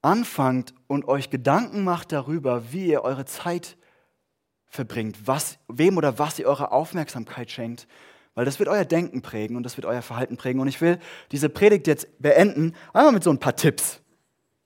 anfangt 0.02 0.74
und 0.88 1.06
euch 1.06 1.30
Gedanken 1.30 1.84
macht 1.84 2.10
darüber, 2.10 2.72
wie 2.72 2.88
ihr 2.88 3.02
eure 3.02 3.24
Zeit 3.24 3.76
verbringt, 4.66 5.16
was, 5.26 5.58
wem 5.68 5.96
oder 5.96 6.18
was 6.18 6.40
ihr 6.40 6.48
eure 6.48 6.72
Aufmerksamkeit 6.72 7.52
schenkt, 7.52 7.86
weil 8.34 8.44
das 8.44 8.58
wird 8.58 8.68
euer 8.68 8.84
Denken 8.84 9.22
prägen 9.22 9.56
und 9.56 9.62
das 9.62 9.76
wird 9.76 9.86
euer 9.86 10.02
Verhalten 10.02 10.36
prägen. 10.36 10.60
Und 10.60 10.66
ich 10.66 10.80
will 10.80 10.98
diese 11.30 11.48
Predigt 11.48 11.86
jetzt 11.86 12.20
beenden, 12.20 12.74
einmal 12.92 13.12
mit 13.12 13.22
so 13.22 13.30
ein 13.30 13.38
paar 13.38 13.54
Tipps. 13.54 14.00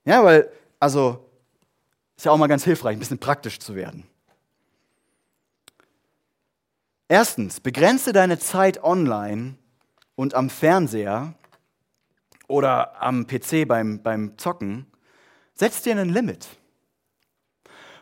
Ja, 0.05 0.23
weil, 0.23 0.51
also, 0.79 1.29
ist 2.17 2.25
ja 2.25 2.31
auch 2.31 2.37
mal 2.37 2.47
ganz 2.47 2.63
hilfreich, 2.63 2.95
ein 2.95 2.99
bisschen 2.99 3.19
praktisch 3.19 3.59
zu 3.59 3.75
werden. 3.75 4.07
Erstens, 7.07 7.59
begrenze 7.59 8.13
deine 8.13 8.39
Zeit 8.39 8.83
online 8.83 9.55
und 10.15 10.33
am 10.33 10.49
Fernseher 10.49 11.33
oder 12.47 13.01
am 13.01 13.27
PC 13.27 13.67
beim, 13.67 14.01
beim 14.01 14.37
Zocken. 14.37 14.87
Setz 15.53 15.81
dir 15.81 15.97
ein 15.97 16.09
Limit. 16.09 16.47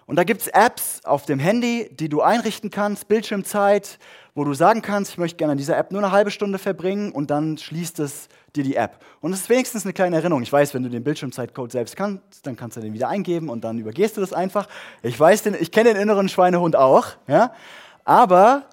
Und 0.06 0.18
da 0.18 0.24
gibt 0.24 0.42
es 0.42 0.48
Apps 0.48 1.06
auf 1.06 1.26
dem 1.26 1.40
Handy, 1.40 1.90
die 1.92 2.10
du 2.10 2.22
einrichten 2.22 2.70
kannst, 2.70 3.08
Bildschirmzeit, 3.08 3.98
wo 4.34 4.44
du 4.44 4.54
sagen 4.54 4.82
kannst, 4.82 5.12
ich 5.12 5.18
möchte 5.18 5.38
gerne 5.38 5.54
an 5.54 5.58
dieser 5.58 5.78
App 5.78 5.92
nur 5.92 6.02
eine 6.02 6.12
halbe 6.12 6.32
Stunde 6.32 6.60
verbringen 6.60 7.12
und 7.12 7.32
dann 7.32 7.58
schließt 7.58 8.00
es 8.00 8.28
dir 8.56 8.64
die 8.64 8.76
App. 8.76 9.04
Und 9.22 9.34
es 9.34 9.42
ist 9.42 9.50
wenigstens 9.50 9.86
eine 9.86 9.94
kleine 9.94 10.16
Erinnerung. 10.18 10.44
Ich 10.44 10.52
weiß, 10.52 10.74
wenn 10.74 10.84
du 10.84 10.90
den 10.90 11.04
Bildschirmzeitcode 11.04 11.72
selbst 11.72 11.96
kannst, 11.96 12.46
dann 12.46 12.56
kannst 12.56 12.78
du 12.78 12.82
den 12.82 12.94
wieder 12.94 13.10
eingeben 13.10 13.50
und 13.50 13.64
dann 13.64 13.78
übergehst 13.78 14.18
du 14.18 14.22
das 14.22 14.34
einfach. 14.34 14.68
Ich 15.04 15.20
weiß, 15.20 15.44
den, 15.44 15.56
ich 15.60 15.72
kenne 15.72 15.94
den 15.94 16.02
inneren 16.02 16.30
Schweinehund 16.30 16.76
auch, 16.76 17.08
ja? 17.28 17.54
aber 18.04 18.66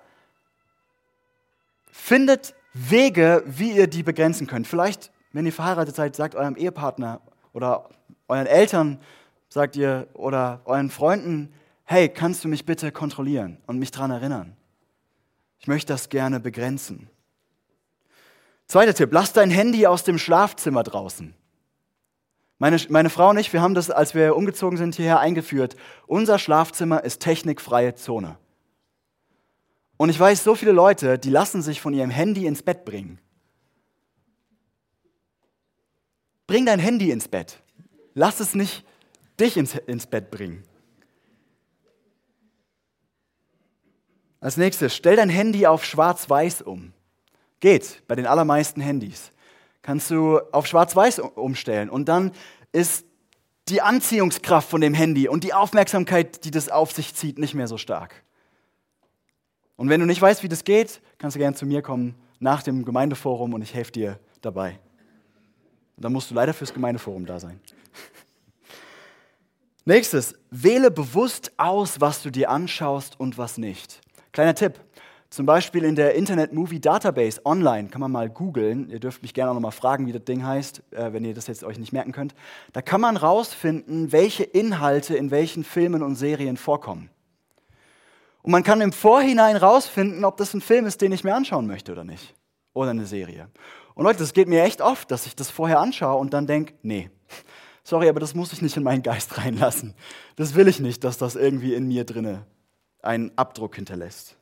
findet 1.90 2.54
Wege, 2.72 3.42
wie 3.46 3.72
ihr 3.72 3.86
die 3.86 4.02
begrenzen 4.02 4.46
könnt. 4.46 4.66
Vielleicht, 4.66 5.10
wenn 5.32 5.46
ihr 5.46 5.52
verheiratet 5.52 5.94
seid, 5.94 6.16
sagt 6.16 6.34
eurem 6.34 6.56
Ehepartner 6.56 7.20
oder 7.52 7.88
euren 8.28 8.46
Eltern, 8.46 9.00
sagt 9.48 9.76
ihr, 9.76 10.08
oder 10.14 10.60
euren 10.64 10.90
Freunden, 10.90 11.52
hey, 11.84 12.08
kannst 12.08 12.44
du 12.44 12.48
mich 12.48 12.66
bitte 12.66 12.92
kontrollieren 12.92 13.58
und 13.66 13.78
mich 13.78 13.90
daran 13.90 14.10
erinnern? 14.10 14.56
Ich 15.58 15.66
möchte 15.66 15.92
das 15.92 16.08
gerne 16.08 16.38
begrenzen. 16.40 17.10
Zweiter 18.68 18.92
Tipp, 18.92 19.08
lass 19.12 19.32
dein 19.32 19.50
Handy 19.50 19.86
aus 19.86 20.04
dem 20.04 20.18
Schlafzimmer 20.18 20.82
draußen. 20.82 21.34
Meine, 22.58 22.78
meine 22.90 23.08
Frau 23.08 23.30
und 23.30 23.38
ich, 23.38 23.52
wir 23.54 23.62
haben 23.62 23.74
das, 23.74 23.90
als 23.90 24.14
wir 24.14 24.36
umgezogen 24.36 24.76
sind, 24.76 24.94
hierher 24.94 25.20
eingeführt. 25.20 25.74
Unser 26.06 26.38
Schlafzimmer 26.38 27.02
ist 27.02 27.20
technikfreie 27.20 27.94
Zone. 27.94 28.36
Und 29.96 30.10
ich 30.10 30.20
weiß, 30.20 30.44
so 30.44 30.54
viele 30.54 30.72
Leute, 30.72 31.18
die 31.18 31.30
lassen 31.30 31.62
sich 31.62 31.80
von 31.80 31.94
ihrem 31.94 32.10
Handy 32.10 32.46
ins 32.46 32.62
Bett 32.62 32.84
bringen. 32.84 33.18
Bring 36.46 36.66
dein 36.66 36.78
Handy 36.78 37.10
ins 37.10 37.26
Bett. 37.26 37.62
Lass 38.14 38.38
es 38.38 38.54
nicht 38.54 38.84
dich 39.40 39.56
ins, 39.56 39.76
ins 39.76 40.06
Bett 40.06 40.30
bringen. 40.30 40.62
Als 44.40 44.56
nächstes, 44.56 44.94
stell 44.94 45.16
dein 45.16 45.30
Handy 45.30 45.66
auf 45.66 45.84
schwarz-weiß 45.84 46.62
um. 46.62 46.92
Geht 47.60 48.02
bei 48.06 48.14
den 48.14 48.26
allermeisten 48.26 48.80
Handys. 48.80 49.32
Kannst 49.82 50.10
du 50.10 50.38
auf 50.52 50.66
schwarz-weiß 50.66 51.18
umstellen 51.20 51.90
und 51.90 52.08
dann 52.08 52.32
ist 52.72 53.04
die 53.68 53.80
Anziehungskraft 53.82 54.68
von 54.68 54.80
dem 54.80 54.94
Handy 54.94 55.28
und 55.28 55.44
die 55.44 55.54
Aufmerksamkeit, 55.54 56.44
die 56.44 56.50
das 56.50 56.68
auf 56.68 56.92
sich 56.92 57.14
zieht, 57.14 57.38
nicht 57.38 57.54
mehr 57.54 57.68
so 57.68 57.76
stark. 57.76 58.22
Und 59.76 59.88
wenn 59.88 60.00
du 60.00 60.06
nicht 60.06 60.20
weißt, 60.20 60.42
wie 60.42 60.48
das 60.48 60.64
geht, 60.64 61.00
kannst 61.18 61.36
du 61.36 61.38
gerne 61.38 61.56
zu 61.56 61.66
mir 61.66 61.82
kommen 61.82 62.14
nach 62.40 62.62
dem 62.62 62.84
Gemeindeforum 62.84 63.54
und 63.54 63.62
ich 63.62 63.74
helfe 63.74 63.92
dir 63.92 64.18
dabei. 64.40 64.78
Und 65.96 66.04
dann 66.04 66.12
musst 66.12 66.30
du 66.30 66.34
leider 66.34 66.54
fürs 66.54 66.72
Gemeindeforum 66.72 67.26
da 67.26 67.38
sein. 67.38 67.60
Nächstes, 69.84 70.34
wähle 70.50 70.90
bewusst 70.90 71.52
aus, 71.56 72.00
was 72.00 72.22
du 72.22 72.30
dir 72.30 72.50
anschaust 72.50 73.18
und 73.18 73.38
was 73.38 73.58
nicht. 73.58 74.00
Kleiner 74.32 74.54
Tipp, 74.54 74.80
Zum 75.30 75.44
Beispiel 75.44 75.84
in 75.84 75.94
der 75.94 76.14
Internet 76.14 76.54
Movie 76.54 76.80
Database 76.80 77.44
online, 77.44 77.88
kann 77.88 78.00
man 78.00 78.10
mal 78.10 78.30
googeln. 78.30 78.88
Ihr 78.88 78.98
dürft 78.98 79.20
mich 79.20 79.34
gerne 79.34 79.50
auch 79.50 79.54
noch 79.54 79.60
mal 79.60 79.72
fragen, 79.72 80.06
wie 80.06 80.12
das 80.12 80.24
Ding 80.24 80.44
heißt, 80.44 80.82
äh, 80.92 81.12
wenn 81.12 81.22
ihr 81.24 81.34
das 81.34 81.48
jetzt 81.48 81.64
euch 81.64 81.78
nicht 81.78 81.92
merken 81.92 82.12
könnt. 82.12 82.34
Da 82.72 82.80
kann 82.80 83.02
man 83.02 83.18
rausfinden, 83.18 84.10
welche 84.10 84.44
Inhalte 84.44 85.16
in 85.16 85.30
welchen 85.30 85.64
Filmen 85.64 86.02
und 86.02 86.14
Serien 86.14 86.56
vorkommen. 86.56 87.10
Und 88.40 88.52
man 88.52 88.62
kann 88.62 88.80
im 88.80 88.92
Vorhinein 88.92 89.56
rausfinden, 89.56 90.24
ob 90.24 90.38
das 90.38 90.54
ein 90.54 90.62
Film 90.62 90.86
ist, 90.86 91.02
den 91.02 91.12
ich 91.12 91.24
mir 91.24 91.34
anschauen 91.34 91.66
möchte 91.66 91.92
oder 91.92 92.04
nicht. 92.04 92.34
Oder 92.72 92.92
eine 92.92 93.04
Serie. 93.04 93.48
Und 93.94 94.04
Leute, 94.04 94.20
das 94.20 94.32
geht 94.32 94.48
mir 94.48 94.62
echt 94.62 94.80
oft, 94.80 95.10
dass 95.10 95.26
ich 95.26 95.36
das 95.36 95.50
vorher 95.50 95.80
anschaue 95.80 96.18
und 96.18 96.32
dann 96.32 96.46
denke, 96.46 96.72
nee, 96.80 97.10
sorry, 97.84 98.08
aber 98.08 98.20
das 98.20 98.34
muss 98.34 98.54
ich 98.54 98.62
nicht 98.62 98.78
in 98.78 98.82
meinen 98.82 99.02
Geist 99.02 99.36
reinlassen. 99.44 99.94
Das 100.36 100.54
will 100.54 100.68
ich 100.68 100.80
nicht, 100.80 101.04
dass 101.04 101.18
das 101.18 101.36
irgendwie 101.36 101.74
in 101.74 101.86
mir 101.86 102.04
drinne 102.04 102.46
einen 103.02 103.36
Abdruck 103.36 103.76
hinterlässt. 103.76 104.37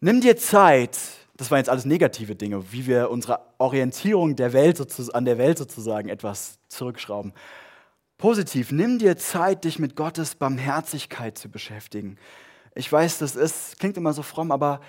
Nimm 0.00 0.20
dir 0.20 0.36
Zeit, 0.36 0.98
das 1.36 1.50
waren 1.50 1.58
jetzt 1.58 1.70
alles 1.70 1.86
negative 1.86 2.36
Dinge, 2.36 2.70
wie 2.72 2.86
wir 2.86 3.10
unsere 3.10 3.40
Orientierung 3.58 4.36
der 4.36 4.52
Welt 4.52 4.78
an 5.14 5.24
der 5.24 5.38
Welt 5.38 5.56
sozusagen 5.56 6.08
etwas 6.08 6.58
zurückschrauben. 6.68 7.32
Positiv, 8.18 8.72
nimm 8.72 8.98
dir 8.98 9.16
Zeit, 9.16 9.64
dich 9.64 9.78
mit 9.78 9.96
Gottes 9.96 10.34
Barmherzigkeit 10.34 11.36
zu 11.38 11.50
beschäftigen. 11.50 12.18
Ich 12.74 12.90
weiß, 12.90 13.18
das 13.18 13.36
ist, 13.36 13.78
klingt 13.78 13.96
immer 13.96 14.12
so 14.12 14.22
fromm, 14.22 14.52
aber 14.52 14.80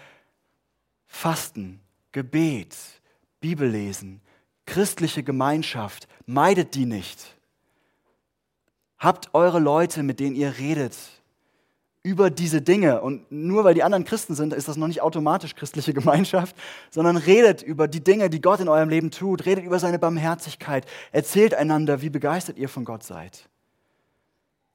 Fasten, 1.07 1.79
Gebet, 2.11 2.75
Bibellesen, 3.39 4.21
christliche 4.65 5.23
Gemeinschaft, 5.23 6.07
meidet 6.25 6.75
die 6.75 6.85
nicht. 6.85 7.37
Habt 8.97 9.33
eure 9.33 9.59
Leute, 9.59 10.03
mit 10.03 10.19
denen 10.19 10.35
ihr 10.35 10.57
redet, 10.57 10.97
über 12.07 12.29
diese 12.29 12.61
Dinge. 12.61 13.01
Und 13.01 13.29
nur 13.29 13.65
weil 13.65 13.73
die 13.73 13.83
anderen 13.83 14.05
Christen 14.05 14.33
sind, 14.33 14.53
ist 14.53 14.69
das 14.69 14.77
noch 14.77 14.87
nicht 14.87 15.01
automatisch 15.01 15.55
christliche 15.55 15.93
Gemeinschaft, 15.93 16.55
sondern 16.89 17.17
redet 17.17 17.61
über 17.61 17.89
die 17.89 18.01
Dinge, 18.01 18.29
die 18.29 18.39
Gott 18.39 18.61
in 18.61 18.69
eurem 18.69 18.87
Leben 18.87 19.11
tut, 19.11 19.45
redet 19.45 19.65
über 19.65 19.77
seine 19.77 19.99
Barmherzigkeit, 19.99 20.85
erzählt 21.11 21.53
einander, 21.53 22.01
wie 22.01 22.09
begeistert 22.09 22.57
ihr 22.57 22.69
von 22.69 22.85
Gott 22.85 23.03
seid. 23.03 23.49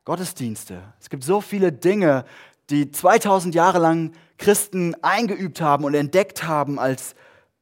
Gottesdienste. 0.05 0.83
Es 1.01 1.09
gibt 1.09 1.25
so 1.25 1.41
viele 1.41 1.73
Dinge, 1.73 2.27
die 2.69 2.91
2000 2.91 3.55
Jahre 3.55 3.79
lang 3.79 4.13
Christen 4.37 4.95
eingeübt 5.01 5.63
haben 5.63 5.85
und 5.85 5.95
entdeckt 5.95 6.45
haben 6.45 6.79
als 6.79 7.15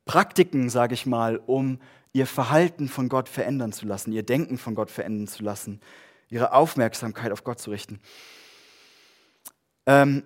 Praktiken, 0.04 0.68
sage 0.68 0.94
ich 0.94 1.06
mal, 1.06 1.40
um 1.46 1.78
ihr 2.12 2.26
Verhalten 2.26 2.88
von 2.88 3.08
Gott 3.08 3.28
verändern 3.28 3.70
zu 3.70 3.86
lassen, 3.86 4.10
ihr 4.10 4.24
Denken 4.24 4.58
von 4.58 4.74
Gott 4.74 4.90
verändern 4.90 5.28
zu 5.28 5.44
lassen, 5.44 5.80
ihre 6.28 6.54
Aufmerksamkeit 6.54 7.30
auf 7.30 7.44
Gott 7.44 7.60
zu 7.60 7.70
richten. 7.70 8.00
Ähm, 9.90 10.22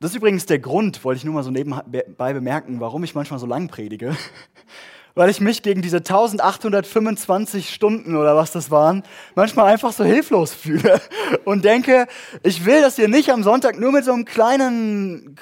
das 0.00 0.10
ist 0.10 0.16
übrigens 0.16 0.46
der 0.46 0.58
Grund, 0.58 1.04
wollte 1.04 1.18
ich 1.18 1.24
nur 1.24 1.34
mal 1.34 1.44
so 1.44 1.52
nebenbei 1.52 2.32
bemerken, 2.32 2.80
warum 2.80 3.04
ich 3.04 3.14
manchmal 3.14 3.38
so 3.38 3.46
lang 3.46 3.68
predige. 3.68 4.16
Weil 5.14 5.30
ich 5.30 5.40
mich 5.40 5.62
gegen 5.62 5.82
diese 5.82 5.98
1825 5.98 7.70
Stunden 7.72 8.16
oder 8.16 8.36
was 8.36 8.52
das 8.52 8.70
waren, 8.70 9.02
manchmal 9.34 9.66
einfach 9.72 9.92
so 9.92 10.04
hilflos 10.04 10.52
fühle 10.52 11.00
und 11.44 11.64
denke, 11.64 12.06
ich 12.42 12.64
will, 12.64 12.80
dass 12.80 12.98
ihr 12.98 13.08
nicht 13.08 13.30
am 13.30 13.42
Sonntag 13.42 13.78
nur 13.78 13.92
mit 13.92 14.04
so 14.04 14.12
einem 14.12 14.24
kleinen, 14.24 15.36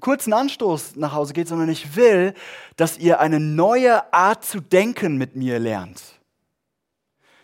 kurzen 0.00 0.32
Anstoß 0.32 0.96
nach 0.96 1.12
Hause 1.12 1.34
geht, 1.34 1.48
sondern 1.48 1.68
ich 1.68 1.96
will, 1.96 2.34
dass 2.76 2.98
ihr 2.98 3.20
eine 3.20 3.40
neue 3.40 4.12
Art 4.12 4.44
zu 4.44 4.60
denken 4.60 5.16
mit 5.16 5.36
mir 5.36 5.58
lernt. 5.58 6.00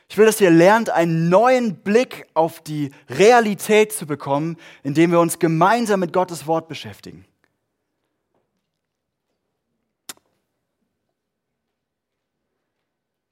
Ich 0.08 0.16
will, 0.16 0.24
dass 0.24 0.40
ihr 0.40 0.50
lernt, 0.50 0.88
einen 0.88 1.28
neuen 1.28 1.76
Blick 1.76 2.26
auf 2.32 2.62
die 2.62 2.90
Realität 3.10 3.92
zu 3.92 4.06
bekommen, 4.06 4.56
indem 4.82 5.10
wir 5.10 5.20
uns 5.20 5.38
gemeinsam 5.38 6.00
mit 6.00 6.14
Gottes 6.14 6.46
Wort 6.46 6.66
beschäftigen. 6.66 7.26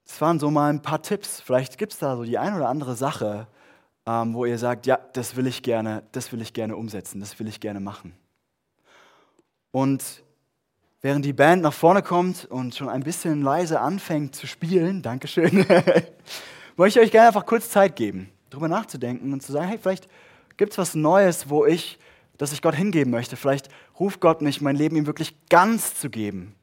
Das 0.06 0.20
waren 0.20 0.38
so 0.38 0.50
mal 0.50 0.70
ein 0.70 0.82
paar 0.82 1.02
Tipps. 1.02 1.40
Vielleicht 1.40 1.78
gibt 1.78 1.92
es 1.92 1.98
da 1.98 2.16
so 2.16 2.24
die 2.24 2.38
ein 2.38 2.54
oder 2.54 2.68
andere 2.68 2.94
Sache, 2.94 3.48
ähm, 4.06 4.34
wo 4.34 4.44
ihr 4.44 4.58
sagt, 4.58 4.86
ja, 4.86 4.98
das 5.14 5.36
will 5.36 5.46
ich 5.46 5.62
gerne, 5.62 6.04
das 6.12 6.32
will 6.32 6.40
ich 6.40 6.52
gerne 6.52 6.76
umsetzen, 6.76 7.20
das 7.20 7.38
will 7.38 7.48
ich 7.48 7.60
gerne 7.60 7.80
machen. 7.80 8.14
Und 9.72 10.22
während 11.00 11.24
die 11.24 11.32
Band 11.32 11.62
nach 11.62 11.72
vorne 11.72 12.02
kommt 12.02 12.44
und 12.46 12.74
schon 12.74 12.88
ein 12.88 13.02
bisschen 13.02 13.42
leise 13.42 13.80
anfängt 13.80 14.34
zu 14.34 14.46
spielen, 14.46 15.02
Dankeschön, 15.02 15.66
wollte 16.76 16.98
ich 16.98 17.06
euch 17.06 17.10
gerne 17.10 17.28
einfach 17.28 17.46
kurz 17.46 17.70
Zeit 17.70 17.96
geben, 17.96 18.30
darüber 18.50 18.68
nachzudenken 18.68 19.32
und 19.32 19.42
zu 19.42 19.52
sagen, 19.52 19.68
hey, 19.68 19.78
vielleicht 19.78 20.08
gibt 20.56 20.72
es 20.72 20.78
was 20.78 20.94
Neues, 20.94 21.48
wo 21.48 21.64
ich, 21.64 21.98
das 22.38 22.52
ich 22.52 22.62
Gott 22.62 22.74
hingeben 22.74 23.10
möchte. 23.10 23.36
Vielleicht 23.36 23.68
ruft 23.98 24.20
Gott 24.20 24.42
mich, 24.42 24.60
mein 24.60 24.76
Leben 24.76 24.96
ihm 24.96 25.06
wirklich 25.06 25.34
ganz 25.48 25.98
zu 25.98 26.10
geben. 26.10 26.54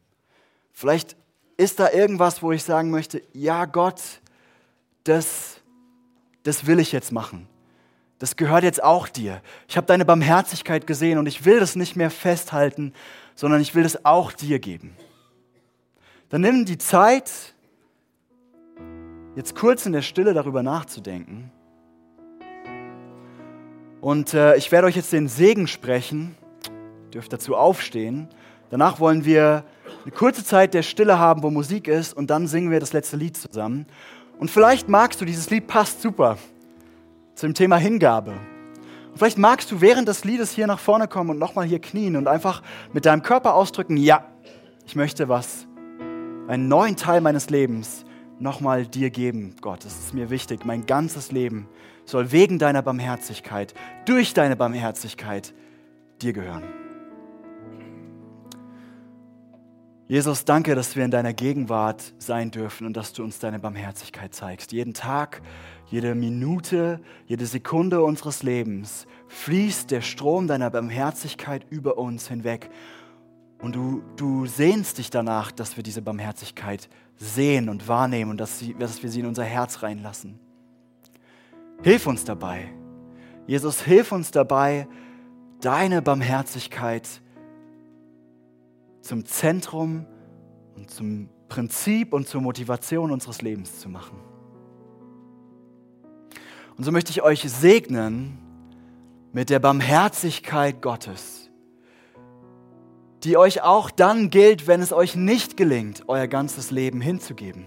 Vielleicht 0.71 1.15
ist 1.57 1.79
da 1.79 1.91
irgendwas, 1.91 2.41
wo 2.41 2.51
ich 2.51 2.63
sagen 2.63 2.89
möchte, 2.89 3.21
ja 3.33 3.65
Gott, 3.65 4.01
das, 5.03 5.61
das 6.43 6.65
will 6.65 6.79
ich 6.79 6.91
jetzt 6.91 7.11
machen. 7.11 7.47
Das 8.19 8.35
gehört 8.35 8.63
jetzt 8.63 8.81
auch 8.81 9.07
dir. 9.07 9.41
Ich 9.67 9.75
habe 9.75 9.85
deine 9.85 10.05
Barmherzigkeit 10.05 10.87
gesehen 10.87 11.17
und 11.17 11.25
ich 11.25 11.45
will 11.45 11.59
das 11.59 11.75
nicht 11.75 11.95
mehr 11.95 12.09
festhalten, 12.09 12.93
sondern 13.35 13.61
ich 13.61 13.75
will 13.75 13.83
das 13.83 14.05
auch 14.05 14.31
dir 14.31 14.59
geben. 14.59 14.95
Dann 16.29 16.41
nimm 16.41 16.65
die 16.65 16.77
Zeit, 16.77 17.53
jetzt 19.35 19.55
kurz 19.55 19.85
in 19.85 19.93
der 19.93 20.01
Stille 20.01 20.33
darüber 20.33 20.63
nachzudenken. 20.63 21.51
Und 24.01 24.33
äh, 24.33 24.55
ich 24.57 24.71
werde 24.71 24.87
euch 24.87 24.95
jetzt 24.95 25.13
den 25.13 25.27
Segen 25.27 25.67
sprechen. 25.67 26.35
Ihr 27.05 27.11
dürft 27.11 27.31
dazu 27.31 27.55
aufstehen. 27.55 28.27
Danach 28.69 28.99
wollen 28.99 29.23
wir 29.23 29.63
eine 30.03 30.11
kurze 30.11 30.43
Zeit 30.43 30.73
der 30.73 30.83
Stille 30.83 31.17
haben, 31.17 31.43
wo 31.43 31.49
Musik 31.49 31.87
ist, 31.87 32.15
und 32.15 32.29
dann 32.29 32.47
singen 32.47 32.71
wir 32.71 32.79
das 32.79 32.91
letzte 32.91 33.17
Lied 33.17 33.37
zusammen. 33.37 33.85
Und 34.39 34.51
vielleicht 34.51 34.89
magst 34.89 35.21
du, 35.21 35.25
dieses 35.25 35.49
Lied 35.49 35.67
passt 35.67 36.01
super 36.01 36.37
zum 37.35 37.53
Thema 37.53 37.77
Hingabe. 37.77 38.31
Und 38.31 39.17
vielleicht 39.17 39.37
magst 39.37 39.71
du 39.71 39.79
während 39.79 40.07
des 40.07 40.25
Liedes 40.25 40.51
hier 40.51 40.67
nach 40.67 40.79
vorne 40.79 41.07
kommen 41.07 41.29
und 41.29 41.39
nochmal 41.39 41.65
hier 41.65 41.79
knien 41.79 42.15
und 42.15 42.27
einfach 42.27 42.61
mit 42.91 43.05
deinem 43.05 43.21
Körper 43.21 43.53
ausdrücken, 43.53 43.95
ja, 43.95 44.25
ich 44.85 44.95
möchte 44.95 45.29
was, 45.29 45.65
einen 46.47 46.67
neuen 46.67 46.97
Teil 46.97 47.21
meines 47.21 47.49
Lebens 47.49 48.05
nochmal 48.39 48.85
dir 48.85 49.09
geben, 49.09 49.55
Gott. 49.61 49.85
Es 49.85 49.97
ist 49.99 50.13
mir 50.13 50.29
wichtig. 50.29 50.65
Mein 50.65 50.85
ganzes 50.85 51.31
Leben 51.31 51.67
soll 52.05 52.31
wegen 52.31 52.59
deiner 52.59 52.81
Barmherzigkeit, 52.81 53.73
durch 54.05 54.33
deine 54.33 54.55
Barmherzigkeit 54.55 55.53
dir 56.21 56.33
gehören. 56.33 56.63
Jesus, 60.05 60.43
danke, 60.43 60.75
dass 60.75 60.97
wir 60.97 61.05
in 61.05 61.11
deiner 61.11 61.33
Gegenwart 61.33 62.13
sein 62.17 62.51
dürfen 62.51 62.85
und 62.85 62.97
dass 62.97 63.13
du 63.13 63.23
uns 63.23 63.39
deine 63.39 63.57
Barmherzigkeit 63.57 64.35
zeigst. 64.35 64.73
Jeden 64.73 64.93
Tag, 64.93 65.41
jede 65.89 66.13
Minute, 66.13 66.99
jede 67.25 67.45
Sekunde 67.45 68.03
unseres 68.03 68.43
Lebens 68.43 69.07
fließt 69.29 69.89
der 69.91 70.01
Strom 70.01 70.47
deiner 70.47 70.69
Barmherzigkeit 70.69 71.65
über 71.69 71.97
uns 71.97 72.27
hinweg. 72.27 72.69
Und 73.63 73.77
du, 73.77 74.03
du 74.17 74.45
sehnst 74.45 74.97
dich 74.97 75.09
danach, 75.09 75.49
dass 75.49 75.77
wir 75.77 75.83
diese 75.83 76.01
Barmherzigkeit 76.01 76.89
sehen 77.15 77.69
und 77.69 77.87
wahrnehmen 77.87 78.31
und 78.31 78.37
dass, 78.37 78.59
sie, 78.59 78.73
dass 78.73 79.01
wir 79.01 79.09
sie 79.09 79.21
in 79.21 79.25
unser 79.25 79.45
Herz 79.45 79.83
reinlassen. 79.83 80.37
Hilf 81.81 82.05
uns 82.05 82.25
dabei. 82.25 82.73
Jesus, 83.47 83.81
hilf 83.81 84.11
uns 84.11 84.31
dabei, 84.31 84.85
deine 85.61 86.01
Barmherzigkeit 86.01 87.07
zum 88.99 89.25
Zentrum 89.25 90.07
und 90.75 90.91
zum 90.91 91.29
Prinzip 91.47 92.11
und 92.11 92.27
zur 92.27 92.41
Motivation 92.41 93.11
unseres 93.11 93.41
Lebens 93.41 93.79
zu 93.79 93.87
machen. 93.87 94.19
Und 96.75 96.83
so 96.83 96.91
möchte 96.91 97.11
ich 97.11 97.21
euch 97.21 97.43
segnen 97.43 98.39
mit 99.31 99.49
der 99.49 99.59
Barmherzigkeit 99.59 100.81
Gottes 100.81 101.42
die 103.23 103.37
euch 103.37 103.61
auch 103.61 103.89
dann 103.89 104.29
gilt, 104.29 104.67
wenn 104.67 104.81
es 104.81 104.91
euch 104.91 105.15
nicht 105.15 105.55
gelingt, 105.55 106.03
euer 106.07 106.27
ganzes 106.27 106.71
Leben 106.71 106.99
hinzugeben. 106.99 107.65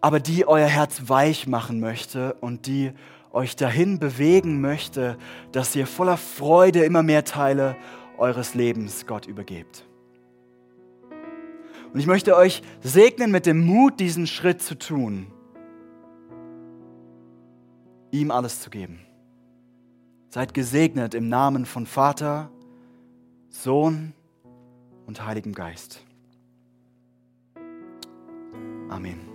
Aber 0.00 0.20
die 0.20 0.46
euer 0.46 0.66
Herz 0.66 1.02
weich 1.06 1.46
machen 1.46 1.80
möchte 1.80 2.34
und 2.40 2.66
die 2.66 2.92
euch 3.32 3.56
dahin 3.56 3.98
bewegen 3.98 4.60
möchte, 4.60 5.16
dass 5.52 5.74
ihr 5.74 5.86
voller 5.86 6.16
Freude 6.16 6.84
immer 6.84 7.02
mehr 7.02 7.24
Teile 7.24 7.76
eures 8.18 8.54
Lebens 8.54 9.06
Gott 9.06 9.26
übergebt. 9.26 9.84
Und 11.92 12.00
ich 12.00 12.06
möchte 12.06 12.36
euch 12.36 12.62
segnen 12.80 13.30
mit 13.30 13.46
dem 13.46 13.64
Mut, 13.64 14.00
diesen 14.00 14.26
Schritt 14.26 14.62
zu 14.62 14.78
tun, 14.78 15.26
ihm 18.10 18.30
alles 18.30 18.60
zu 18.60 18.70
geben. 18.70 19.00
Seid 20.30 20.54
gesegnet 20.54 21.14
im 21.14 21.28
Namen 21.28 21.66
von 21.66 21.86
Vater, 21.86 22.50
Sohn 23.52 24.14
und 25.06 25.24
Heiligen 25.24 25.52
Geist. 25.52 26.00
Amen. 28.88 29.31